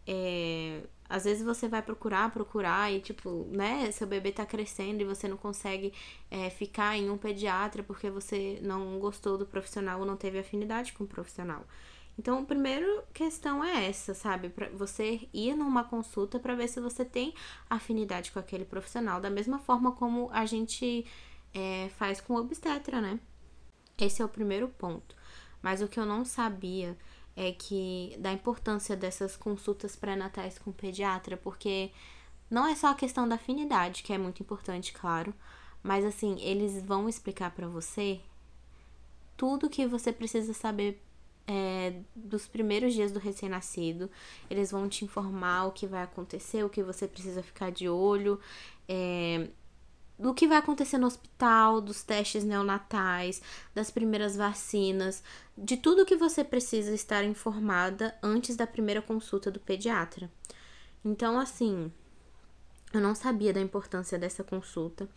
é, 0.06 0.82
às 1.10 1.26
vezes 1.26 1.44
você 1.44 1.68
vai 1.68 1.82
procurar, 1.82 2.32
procurar 2.32 2.92
e, 2.94 3.00
tipo, 3.02 3.48
né, 3.52 3.90
seu 3.92 4.06
bebê 4.08 4.32
tá 4.32 4.46
crescendo 4.46 5.02
e 5.02 5.06
você 5.06 5.28
não 5.28 5.38
consegue 5.38 5.92
é, 6.30 6.50
ficar 6.52 6.96
em 6.98 7.10
um 7.10 7.18
pediatra 7.18 7.82
porque 7.84 8.10
você 8.10 8.60
não 8.62 9.00
gostou 9.00 9.38
do 9.38 9.46
profissional 9.46 10.00
ou 10.00 10.06
não 10.06 10.16
teve 10.16 10.38
afinidade 10.40 10.94
com 10.94 11.04
o 11.04 11.08
profissional. 11.08 11.66
Então, 12.18 12.40
a 12.40 12.46
primeira 12.46 13.04
questão 13.14 13.64
é 13.64 13.86
essa, 13.88 14.14
sabe? 14.14 14.50
Pra 14.50 14.70
você 14.70 15.28
ir 15.32 15.56
numa 15.56 15.84
consulta 15.84 16.40
para 16.40 16.56
ver 16.56 16.68
se 16.68 16.80
você 16.80 17.06
tem 17.06 17.34
afinidade 17.70 18.32
com 18.32 18.40
aquele 18.40 18.66
profissional, 18.66 19.22
da 19.22 19.30
mesma 19.30 19.60
forma 19.60 19.92
como 19.92 20.30
a 20.32 20.46
gente 20.46 21.06
é, 21.54 21.90
faz 21.98 22.20
com 22.20 22.34
o 22.34 22.38
obstetra, 22.38 23.00
né? 23.00 23.20
Esse 23.98 24.22
é 24.22 24.26
o 24.26 24.30
primeiro 24.30 24.68
ponto. 24.68 25.16
Mas 25.62 25.82
o 25.82 25.88
que 25.88 26.00
eu 26.00 26.06
não 26.06 26.26
sabia 26.26 26.98
é 27.36 27.52
que 27.52 28.16
da 28.20 28.32
importância 28.32 28.96
dessas 28.96 29.38
consultas 29.38 29.96
pré-natais 29.96 30.58
com 30.58 30.72
pediatra, 30.72 31.38
porque 31.38 31.92
não 32.50 32.66
é 32.66 32.76
só 32.76 32.88
a 32.88 32.96
questão 32.96 33.28
da 33.28 33.36
afinidade, 33.36 34.02
que 34.02 34.12
é 34.12 34.18
muito 34.18 34.42
importante, 34.42 34.92
claro, 34.92 35.34
mas 35.84 36.04
assim, 36.04 36.40
eles 36.42 36.84
vão 36.84 37.08
explicar 37.08 37.52
para 37.52 37.68
você 37.68 38.20
tudo 39.36 39.70
que 39.70 39.86
você 39.86 40.12
precisa 40.12 40.54
saber 40.54 41.00
é, 41.48 42.02
dos 42.14 42.46
primeiros 42.46 42.94
dias 42.94 43.12
do 43.12 43.20
recém-nascido. 43.20 44.12
Eles 44.50 44.70
vão 44.70 44.90
te 44.90 45.06
informar 45.06 45.66
o 45.66 45.72
que 45.72 45.88
vai 45.88 46.04
acontecer, 46.04 46.64
o 46.64 46.70
que 46.70 46.84
você 46.84 47.08
precisa 47.08 47.42
ficar 47.42 47.72
de 47.72 47.88
olho. 47.88 48.40
É, 48.88 49.48
do 50.20 50.34
que 50.34 50.48
vai 50.48 50.58
acontecer 50.58 50.98
no 50.98 51.08
hospital, 51.08 51.80
dos 51.80 52.04
testes 52.04 52.44
neonatais, 52.44 53.42
das 53.74 53.92
primeiras 53.92 54.36
vacinas, 54.36 55.24
de 55.56 55.78
tudo 55.78 56.06
que 56.06 56.16
você 56.16 56.44
precisa 56.44 56.94
estar 56.94 57.24
informada 57.24 58.18
antes 58.22 58.56
da 58.56 58.66
primeira 58.66 59.02
consulta 59.02 59.52
do 59.52 59.60
pediatra. 59.60 60.30
Então, 61.06 61.40
assim, 61.40 61.92
eu 62.92 63.00
não 63.00 63.14
sabia 63.14 63.54
da 63.54 63.62
importância 63.62 64.18
dessa 64.18 64.44
consulta. 64.44 65.08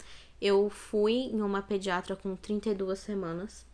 Eu 0.40 0.68
fui 0.68 1.14
em 1.14 1.40
uma 1.40 1.62
pediatra 1.62 2.14
com 2.14 2.36
32 2.36 2.98
semanas 2.98 3.66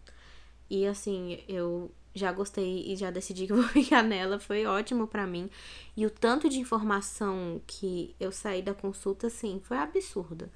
e, 0.70 0.86
assim, 0.86 1.42
eu 1.48 1.90
já 2.16 2.32
gostei 2.32 2.90
e 2.90 2.96
já 2.96 3.10
decidi 3.10 3.46
que 3.46 3.52
vou 3.54 3.62
ficar 3.64 4.02
nela, 4.02 4.40
foi 4.40 4.64
ótimo 4.64 5.06
para 5.06 5.26
mim. 5.26 5.50
E 5.96 6.06
o 6.06 6.10
tanto 6.10 6.48
de 6.48 6.58
informação 6.58 7.60
que 7.66 8.16
eu 8.18 8.32
saí 8.32 8.62
da 8.62 8.74
consulta, 8.74 9.26
assim, 9.26 9.60
foi 9.62 9.76
absurda. 9.76 10.50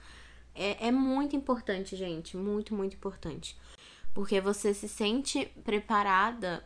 É, 0.54 0.88
é 0.88 0.90
muito 0.90 1.36
importante, 1.36 1.94
gente. 1.96 2.36
Muito, 2.36 2.74
muito 2.74 2.96
importante. 2.96 3.56
Porque 4.14 4.40
você 4.40 4.74
se 4.74 4.88
sente 4.88 5.46
preparada, 5.62 6.64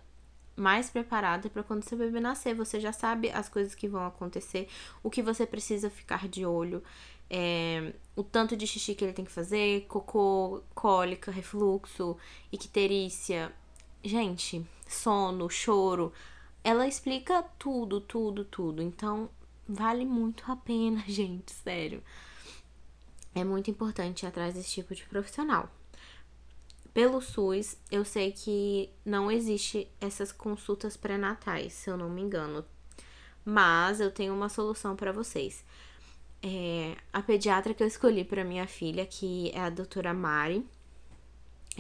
mais 0.57 0.89
preparada 0.89 1.51
para 1.51 1.63
quando 1.63 1.83
seu 1.83 1.99
bebê 1.99 2.21
nascer. 2.21 2.55
Você 2.55 2.81
já 2.81 2.93
sabe 2.93 3.31
as 3.31 3.49
coisas 3.49 3.75
que 3.75 3.89
vão 3.89 4.07
acontecer, 4.07 4.69
o 5.03 5.11
que 5.11 5.23
você 5.23 5.45
precisa 5.45 5.91
ficar 5.91 6.29
de 6.29 6.47
olho. 6.47 6.83
É, 7.29 7.93
o 8.15 8.23
tanto 8.23 8.57
de 8.57 8.67
xixi 8.67 8.95
que 8.95 9.05
ele 9.05 9.13
tem 9.13 9.25
que 9.25 9.33
fazer, 9.33 9.87
cocô, 9.89 10.63
cólica, 10.75 11.33
refluxo, 11.33 12.17
icterícia. 12.53 13.53
Gente, 14.05 14.65
sono, 14.87 15.49
choro. 15.49 16.13
Ela 16.63 16.87
explica 16.87 17.43
tudo, 17.59 18.01
tudo, 18.01 18.45
tudo. 18.45 18.83
Então, 18.83 19.29
vale 19.67 20.05
muito 20.05 20.45
a 20.53 20.55
pena, 20.55 21.03
gente, 21.09 21.53
sério 21.53 22.03
é 23.35 23.43
muito 23.43 23.71
importante 23.71 24.23
ir 24.23 24.27
atrás 24.27 24.55
desse 24.55 24.71
tipo 24.71 24.95
de 24.95 25.05
profissional. 25.05 25.69
Pelo 26.93 27.21
SUS, 27.21 27.77
eu 27.91 28.05
sei 28.05 28.31
que 28.31 28.89
não 29.05 29.31
existe 29.31 29.89
essas 30.01 30.31
consultas 30.31 30.97
pré-natais, 30.97 31.73
se 31.73 31.91
eu 31.91 31.97
não 31.97 32.09
me 32.09 32.23
engano. 32.23 32.65
Mas 33.45 34.01
eu 34.01 34.13
tenho 34.13 34.33
uma 34.33 34.49
solução 34.49 34.95
para 34.95 35.11
vocês. 35.11 35.65
É, 36.41 36.97
a 37.13 37.21
pediatra 37.21 37.75
que 37.75 37.83
eu 37.83 37.87
escolhi 37.87 38.23
para 38.23 38.45
minha 38.45 38.67
filha, 38.69 39.05
que 39.05 39.51
é 39.51 39.61
a 39.61 39.71
doutora 39.71 40.15
Mari, 40.15 40.65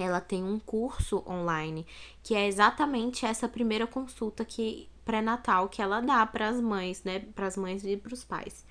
ela 0.02 0.20
tem 0.20 0.42
um 0.42 0.58
curso 0.58 1.22
online 1.26 1.86
que 2.22 2.34
é 2.34 2.46
exatamente 2.46 3.24
essa 3.26 3.48
primeira 3.48 3.86
consulta 3.86 4.44
que 4.44 4.88
pré-natal 5.04 5.68
que 5.68 5.82
ela 5.82 6.00
dá 6.00 6.24
para 6.26 6.48
as 6.48 6.60
mães, 6.60 7.04
né, 7.04 7.20
para 7.34 7.46
as 7.46 7.56
mães 7.56 7.84
e 7.84 7.96
para 7.96 8.14
os 8.14 8.24
pais. 8.24 8.64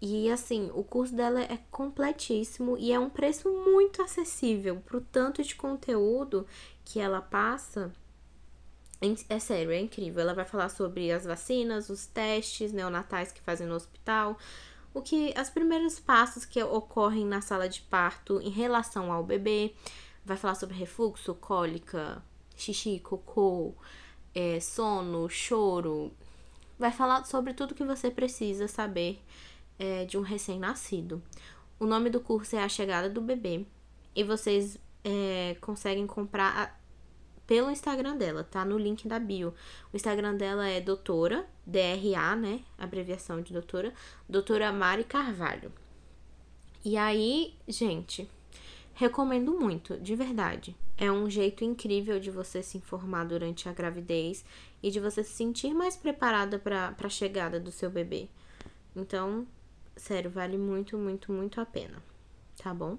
E 0.00 0.30
assim, 0.30 0.70
o 0.74 0.84
curso 0.84 1.14
dela 1.14 1.40
é 1.40 1.58
completíssimo 1.70 2.76
e 2.78 2.92
é 2.92 2.98
um 2.98 3.10
preço 3.10 3.48
muito 3.50 4.00
acessível 4.00 4.76
pro 4.76 5.00
tanto 5.00 5.42
de 5.42 5.56
conteúdo 5.56 6.46
que 6.84 7.00
ela 7.00 7.20
passa. 7.20 7.92
É 9.28 9.38
sério, 9.38 9.72
é 9.72 9.80
incrível. 9.80 10.22
Ela 10.22 10.34
vai 10.34 10.44
falar 10.44 10.68
sobre 10.68 11.10
as 11.10 11.24
vacinas, 11.24 11.88
os 11.88 12.06
testes 12.06 12.72
neonatais 12.72 13.32
que 13.32 13.40
fazem 13.40 13.66
no 13.66 13.74
hospital, 13.74 14.38
o 14.94 15.02
que 15.02 15.34
os 15.40 15.50
primeiros 15.50 15.98
passos 15.98 16.44
que 16.44 16.62
ocorrem 16.62 17.24
na 17.24 17.40
sala 17.40 17.68
de 17.68 17.80
parto 17.82 18.40
em 18.40 18.50
relação 18.50 19.12
ao 19.12 19.24
bebê. 19.24 19.74
Vai 20.28 20.36
falar 20.36 20.56
sobre 20.56 20.76
refluxo, 20.76 21.34
cólica, 21.34 22.22
xixi, 22.54 23.00
cocô, 23.00 23.74
é, 24.34 24.60
sono, 24.60 25.26
choro. 25.30 26.12
Vai 26.78 26.92
falar 26.92 27.24
sobre 27.24 27.54
tudo 27.54 27.74
que 27.74 27.82
você 27.82 28.10
precisa 28.10 28.68
saber 28.68 29.22
é, 29.78 30.04
de 30.04 30.18
um 30.18 30.20
recém-nascido. 30.20 31.22
O 31.80 31.86
nome 31.86 32.10
do 32.10 32.20
curso 32.20 32.56
é 32.56 32.62
A 32.62 32.68
Chegada 32.68 33.08
do 33.08 33.22
Bebê 33.22 33.64
e 34.14 34.22
vocês 34.22 34.76
é, 35.02 35.56
conseguem 35.62 36.06
comprar 36.06 36.54
a, 36.54 36.76
pelo 37.46 37.70
Instagram 37.70 38.14
dela, 38.18 38.44
tá? 38.44 38.66
No 38.66 38.76
link 38.76 39.08
da 39.08 39.18
bio. 39.18 39.54
O 39.90 39.96
Instagram 39.96 40.34
dela 40.34 40.68
é 40.68 40.78
doutora, 40.78 41.46
DRA, 41.64 42.36
né? 42.36 42.60
Abreviação 42.76 43.40
de 43.40 43.54
doutora, 43.54 43.94
doutora 44.28 44.70
Mari 44.72 45.04
Carvalho. 45.04 45.72
E 46.84 46.98
aí, 46.98 47.54
gente, 47.66 48.28
recomendo 48.98 49.58
muito, 49.58 49.96
de 49.98 50.14
verdade. 50.14 50.76
É 50.96 51.10
um 51.10 51.30
jeito 51.30 51.64
incrível 51.64 52.20
de 52.20 52.30
você 52.30 52.62
se 52.62 52.76
informar 52.78 53.24
durante 53.24 53.68
a 53.68 53.72
gravidez 53.72 54.44
e 54.82 54.90
de 54.90 55.00
você 55.00 55.24
se 55.24 55.32
sentir 55.32 55.72
mais 55.72 55.96
preparada 55.96 56.58
para 56.58 56.94
a 57.02 57.08
chegada 57.08 57.58
do 57.58 57.70
seu 57.72 57.88
bebê. 57.88 58.28
Então, 58.96 59.46
Sério, 59.98 60.30
vale 60.30 60.56
muito, 60.56 60.96
muito, 60.96 61.32
muito 61.32 61.60
a 61.60 61.66
pena, 61.66 62.00
tá 62.56 62.72
bom? 62.72 62.96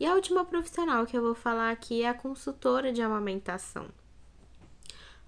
E 0.00 0.06
a 0.06 0.14
última 0.14 0.44
profissional 0.46 1.04
que 1.04 1.16
eu 1.16 1.20
vou 1.20 1.34
falar 1.34 1.70
aqui 1.70 2.02
é 2.02 2.08
a 2.08 2.14
consultora 2.14 2.90
de 2.90 3.02
amamentação. 3.02 3.88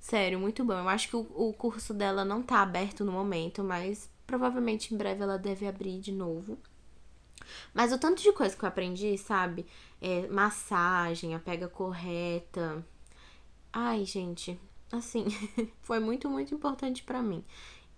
Sério, 0.00 0.38
muito 0.38 0.64
bom. 0.64 0.72
Eu 0.72 0.88
acho 0.88 1.08
que 1.08 1.16
o, 1.16 1.26
o 1.34 1.52
curso 1.52 1.92
dela 1.92 2.24
não 2.24 2.42
tá 2.42 2.62
aberto 2.62 3.04
no 3.04 3.12
momento, 3.12 3.62
mas 3.62 4.08
provavelmente 4.26 4.94
em 4.94 4.96
breve 4.96 5.22
ela 5.22 5.38
deve 5.38 5.66
abrir 5.66 6.00
de 6.00 6.12
novo. 6.12 6.58
Mas 7.74 7.92
o 7.92 7.98
tanto 7.98 8.22
de 8.22 8.32
coisa 8.32 8.56
que 8.56 8.64
eu 8.64 8.68
aprendi, 8.68 9.16
sabe? 9.18 9.66
É, 10.00 10.26
massagem, 10.28 11.34
a 11.34 11.38
pega 11.38 11.68
correta. 11.68 12.84
Ai, 13.72 14.04
gente, 14.04 14.58
assim, 14.94 15.26
foi 15.82 16.00
muito, 16.00 16.28
muito 16.28 16.54
importante 16.54 17.02
para 17.02 17.22
mim. 17.22 17.44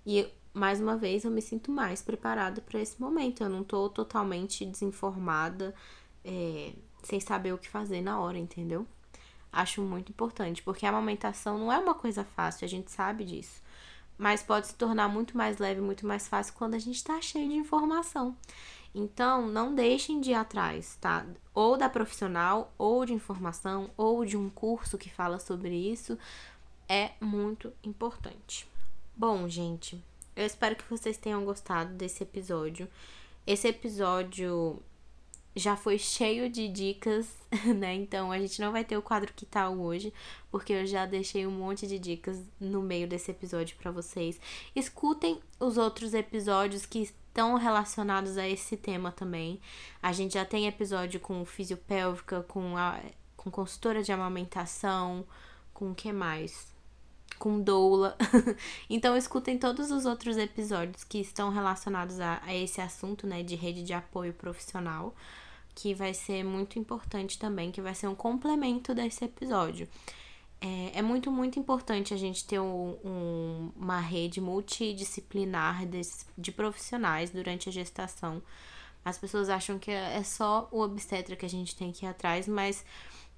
E 0.05 0.29
mais 0.57 0.81
uma 0.81 0.97
vez 0.97 1.25
eu 1.25 1.31
me 1.31 1.43
sinto 1.43 1.71
mais 1.71 2.01
preparada 2.01 2.61
para 2.61 2.81
esse 2.81 3.01
momento. 3.01 3.43
Eu 3.43 3.49
não 3.49 3.63
tô 3.63 3.89
totalmente 3.89 4.65
desinformada, 4.65 5.75
é, 6.25 6.73
sem 7.03 7.21
saber 7.21 7.53
o 7.53 7.59
que 7.59 7.69
fazer 7.69 8.01
na 8.01 8.19
hora, 8.19 8.39
entendeu? 8.39 8.87
Acho 9.53 9.83
muito 9.83 10.11
importante, 10.11 10.63
porque 10.63 10.85
a 10.87 10.89
amamentação 10.89 11.59
não 11.59 11.73
é 11.73 11.79
uma 11.79 11.95
coisa 11.95 12.25
fácil, 12.25 12.65
a 12.65 12.69
gente 12.69 12.91
sabe 12.91 13.25
disso. 13.25 13.63
Mas 14.19 14.43
pode 14.43 14.69
se 14.69 14.75
tornar 14.75 15.09
muito 15.09 15.37
mais 15.37 15.59
leve, 15.59 15.81
muito 15.81 16.07
mais 16.07 16.27
fácil 16.27 16.55
quando 16.55 16.75
a 16.75 16.79
gente 16.79 17.05
tá 17.05 17.21
cheio 17.21 17.49
de 17.49 17.55
informação. 17.55 18.35
Então, 18.95 19.47
não 19.47 19.75
deixem 19.75 20.23
de 20.23 20.31
ir 20.31 20.35
atrás, 20.35 20.97
tá? 20.99 21.27
Ou 21.53 21.77
da 21.77 21.87
profissional, 21.87 22.73
ou 22.79 23.05
de 23.05 23.13
informação, 23.13 23.91
ou 23.95 24.25
de 24.25 24.39
um 24.39 24.49
curso 24.49 24.97
que 24.97 25.11
fala 25.11 25.39
sobre 25.39 25.75
isso. 25.75 26.19
É 26.89 27.11
muito 27.21 27.73
importante. 27.83 28.67
Bom, 29.17 29.49
gente, 29.49 30.03
eu 30.37 30.45
espero 30.45 30.77
que 30.77 30.89
vocês 30.89 31.17
tenham 31.17 31.45
gostado 31.45 31.95
desse 31.95 32.23
episódio. 32.23 32.89
Esse 33.47 33.69
episódio 33.69 34.83
já 35.57 35.75
foi 35.75 35.99
cheio 35.99 36.51
de 36.51 36.69
dicas, 36.69 37.35
né? 37.75 37.95
Então 37.95 38.31
a 38.31 38.39
gente 38.39 38.61
não 38.61 38.71
vai 38.71 38.85
ter 38.85 38.97
o 38.97 39.03
quadro 39.03 39.33
que 39.35 39.47
tal 39.47 39.79
hoje, 39.79 40.13
porque 40.51 40.75
eu 40.75 40.87
já 40.87 41.07
deixei 41.07 41.47
um 41.47 41.51
monte 41.51 41.87
de 41.87 41.99
dicas 41.99 42.39
no 42.61 42.83
meio 42.83 43.09
desse 43.09 43.31
episódio 43.31 43.77
para 43.79 43.91
vocês. 43.91 44.39
Escutem 44.75 45.41
os 45.59 45.79
outros 45.79 46.13
episódios 46.13 46.85
que 46.85 46.99
estão 47.01 47.55
relacionados 47.55 48.37
a 48.37 48.47
esse 48.47 48.77
tema 48.77 49.11
também. 49.11 49.59
A 50.03 50.13
gente 50.13 50.35
já 50.35 50.45
tem 50.45 50.67
episódio 50.67 51.19
com 51.19 51.45
fisiopélvica, 51.45 52.43
com 52.43 52.77
a 52.77 53.01
com 53.37 53.51
consultora 53.51 54.03
de 54.03 54.11
amamentação, 54.11 55.25
com 55.73 55.93
o 55.93 55.95
que 55.95 56.13
mais? 56.13 56.76
Com 57.39 57.61
doula. 57.61 58.17
então 58.91 59.17
escutem 59.17 59.59
todos 59.59 59.91
os 59.91 60.07
outros 60.07 60.37
episódios 60.37 61.05
que 61.05 61.19
estão 61.19 61.51
relacionados 61.51 62.21
a, 62.21 62.41
a, 62.45 62.55
esse 62.55 62.81
assunto, 62.81 63.27
né, 63.27 63.43
de 63.43 63.55
rede 63.55 63.83
de 63.83 63.93
apoio 63.93 64.33
profissional, 64.33 65.15
que 65.75 65.95
vai 65.95 66.15
ser 66.15 66.43
muito 66.43 66.79
importante 66.79 67.39
também, 67.39 67.71
que 67.71 67.81
vai 67.81 67.95
ser 67.95 68.09
um 68.09 68.15
complemento 68.15 68.95
desse 68.95 69.25
episódio. 69.25 69.89
É, 70.61 70.99
é 70.99 71.03
muito, 71.03 71.31
muito 71.31 71.59
importante 71.59 72.15
a 72.15 72.17
gente 72.17 72.47
ter 72.47 72.59
um, 72.59 72.97
um, 73.05 73.73
uma 73.77 74.01
rede 74.01 74.41
multidisciplinar 74.41 75.87
de, 75.87 76.01
de 76.37 76.51
profissionais 76.51 77.31
durante 77.31 77.69
a 77.69 77.73
gestação. 77.73 78.43
As 79.05 79.19
pessoas 79.19 79.49
acham 79.49 79.79
que 79.79 79.91
é 79.91 80.23
só 80.25 80.69
o 80.73 80.81
obstetra 80.81 81.37
que 81.37 81.47
a 81.47 81.49
gente 81.49 81.77
tem 81.77 81.93
que 81.93 82.05
ir 82.05 82.09
atrás, 82.09 82.49
mas 82.49 82.85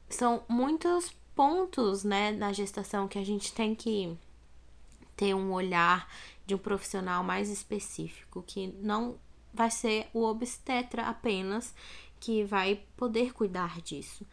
são 0.08 0.42
muitos 0.48 1.12
pontos, 1.38 2.02
né, 2.02 2.32
na 2.32 2.52
gestação 2.52 3.06
que 3.06 3.16
a 3.16 3.24
gente 3.24 3.52
tem 3.52 3.72
que 3.72 4.12
ter 5.16 5.34
um 5.34 5.52
olhar 5.52 6.12
de 6.44 6.52
um 6.52 6.58
profissional 6.58 7.22
mais 7.22 7.48
específico, 7.48 8.42
que 8.44 8.74
não 8.80 9.16
vai 9.54 9.70
ser 9.70 10.08
o 10.12 10.24
obstetra 10.24 11.04
apenas 11.04 11.72
que 12.18 12.42
vai 12.42 12.82
poder 12.96 13.32
cuidar 13.32 13.80
disso. 13.80 14.26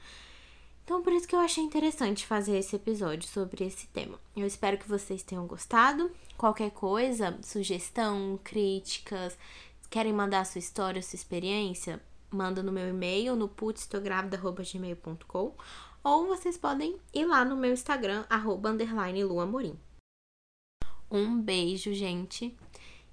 Então, 0.83 1.03
por 1.03 1.13
isso 1.13 1.27
que 1.27 1.35
eu 1.35 1.39
achei 1.39 1.63
interessante 1.63 2.25
fazer 2.25 2.57
esse 2.57 2.75
episódio 2.75 3.29
sobre 3.29 3.63
esse 3.63 3.85
tema. 3.89 4.19
Eu 4.35 4.47
espero 4.47 4.79
que 4.79 4.89
vocês 4.89 5.21
tenham 5.21 5.45
gostado. 5.45 6.09
Qualquer 6.35 6.71
coisa, 6.71 7.37
sugestão, 7.43 8.39
críticas, 8.43 9.37
querem 9.91 10.11
mandar 10.11 10.43
sua 10.47 10.57
história, 10.57 11.03
sua 11.03 11.17
experiência, 11.17 12.01
manda 12.31 12.63
no 12.63 12.71
meu 12.71 12.89
e-mail 12.89 13.35
no 13.35 13.47
putstogravida.gmail.com 13.47 15.53
ou 16.05 16.27
vocês 16.27 16.55
podem 16.55 16.95
ir 17.11 17.25
lá 17.25 17.43
no 17.43 17.57
meu 17.57 17.73
Instagram, 17.73 18.23
arroba 18.29 18.69
underline 18.69 19.23
luamorim. 19.23 19.75
Um 21.09 21.41
beijo, 21.41 21.93
gente, 21.93 22.55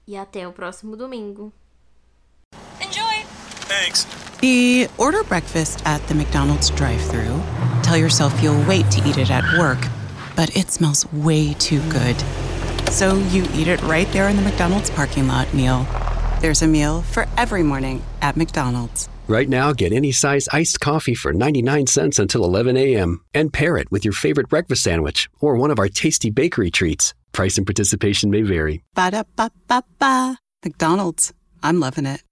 e 0.07 0.16
até 0.16 0.46
o 0.46 0.52
próximo 0.52 0.94
domingo. 0.94 1.50
Enjoy! 2.81 3.24
Thanks. 3.66 4.05
The 4.40 4.90
order 4.98 5.24
breakfast 5.24 5.83
at 5.87 6.07
the 6.09 6.14
McDonald's 6.14 6.68
drive-thru. 6.70 7.40
Tell 7.83 7.96
yourself 7.96 8.42
you'll 8.42 8.62
wait 8.66 8.90
to 8.90 9.00
eat 9.09 9.16
it 9.16 9.31
at 9.31 9.44
work, 9.57 9.78
but 10.37 10.55
it 10.55 10.70
smells 10.70 11.11
way 11.12 11.55
too 11.55 11.81
good. 11.88 12.16
So 12.90 13.16
you 13.31 13.44
eat 13.55 13.68
it 13.68 13.81
right 13.85 14.11
there 14.12 14.28
in 14.28 14.37
the 14.37 14.42
McDonald's 14.42 14.90
parking 14.90 15.28
lot 15.28 15.52
meal. 15.55 15.87
There's 16.40 16.61
a 16.61 16.66
meal 16.66 17.02
for 17.02 17.26
every 17.38 17.62
morning 17.62 18.02
at 18.20 18.37
McDonald's. 18.37 19.09
Right 19.28 19.48
now, 19.48 19.72
get 19.72 19.92
any 19.92 20.12
size 20.12 20.48
iced 20.52 20.80
coffee 20.80 21.14
for 21.14 21.32
99 21.32 21.87
cents 21.87 22.18
until 22.18 22.44
11 22.44 22.76
a.m. 22.76 23.24
and 23.32 23.52
pair 23.52 23.76
it 23.76 23.90
with 23.90 24.04
your 24.04 24.12
favorite 24.12 24.48
breakfast 24.48 24.82
sandwich 24.82 25.30
or 25.40 25.56
one 25.56 25.70
of 25.70 25.78
our 25.78 25.88
tasty 25.88 26.28
bakery 26.30 26.70
treats. 26.70 27.14
Price 27.32 27.56
and 27.56 27.66
participation 27.66 28.30
may 28.30 28.42
vary. 28.42 28.82
Ba 28.94 29.11
da 29.11 29.22
ba 29.37 29.50
ba 29.68 29.82
ba. 29.98 30.38
McDonald's. 30.64 31.32
I'm 31.62 31.80
loving 31.80 32.04
it. 32.06 32.22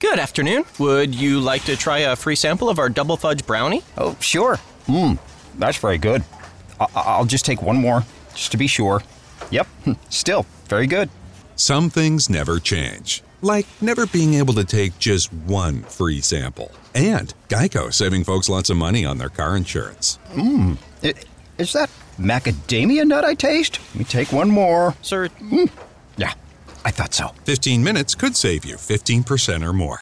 Good 0.00 0.18
afternoon. 0.18 0.64
Would 0.78 1.14
you 1.14 1.40
like 1.40 1.64
to 1.64 1.76
try 1.76 1.98
a 2.00 2.16
free 2.16 2.34
sample 2.36 2.68
of 2.68 2.78
our 2.78 2.88
double 2.88 3.16
fudge 3.16 3.46
brownie? 3.46 3.82
Oh, 3.96 4.16
sure. 4.20 4.58
Mmm, 4.86 5.18
that's 5.58 5.78
very 5.78 5.98
good. 5.98 6.24
I- 6.80 6.86
I'll 6.94 7.24
just 7.26 7.44
take 7.44 7.62
one 7.62 7.76
more, 7.76 8.04
just 8.34 8.50
to 8.52 8.56
be 8.58 8.66
sure. 8.66 9.02
Yep, 9.50 9.66
still 10.10 10.46
very 10.68 10.86
good. 10.86 11.10
Some 11.56 11.90
things 11.90 12.28
never 12.30 12.58
change, 12.58 13.22
like 13.42 13.66
never 13.80 14.06
being 14.06 14.34
able 14.34 14.54
to 14.54 14.64
take 14.64 14.98
just 14.98 15.32
one 15.32 15.82
free 15.82 16.20
sample. 16.20 16.70
And 16.94 17.32
Geico 17.48 17.92
saving 17.92 18.24
folks 18.24 18.48
lots 18.48 18.70
of 18.70 18.76
money 18.76 19.04
on 19.04 19.18
their 19.18 19.28
car 19.28 19.56
insurance. 19.56 20.18
Mmm, 20.32 20.76
is 21.58 21.72
that 21.74 21.90
macadamia 22.18 23.06
nut 23.06 23.24
I 23.24 23.34
taste? 23.34 23.80
Let 23.90 23.98
me 23.98 24.04
take 24.04 24.32
one 24.32 24.50
more. 24.50 24.94
Sir, 25.02 25.28
hmm. 25.28 25.64
Yeah, 26.16 26.32
I 26.84 26.90
thought 26.90 27.14
so. 27.14 27.28
15 27.44 27.84
minutes 27.84 28.14
could 28.14 28.36
save 28.36 28.64
you 28.64 28.76
15% 28.76 29.66
or 29.66 29.72
more. 29.72 29.98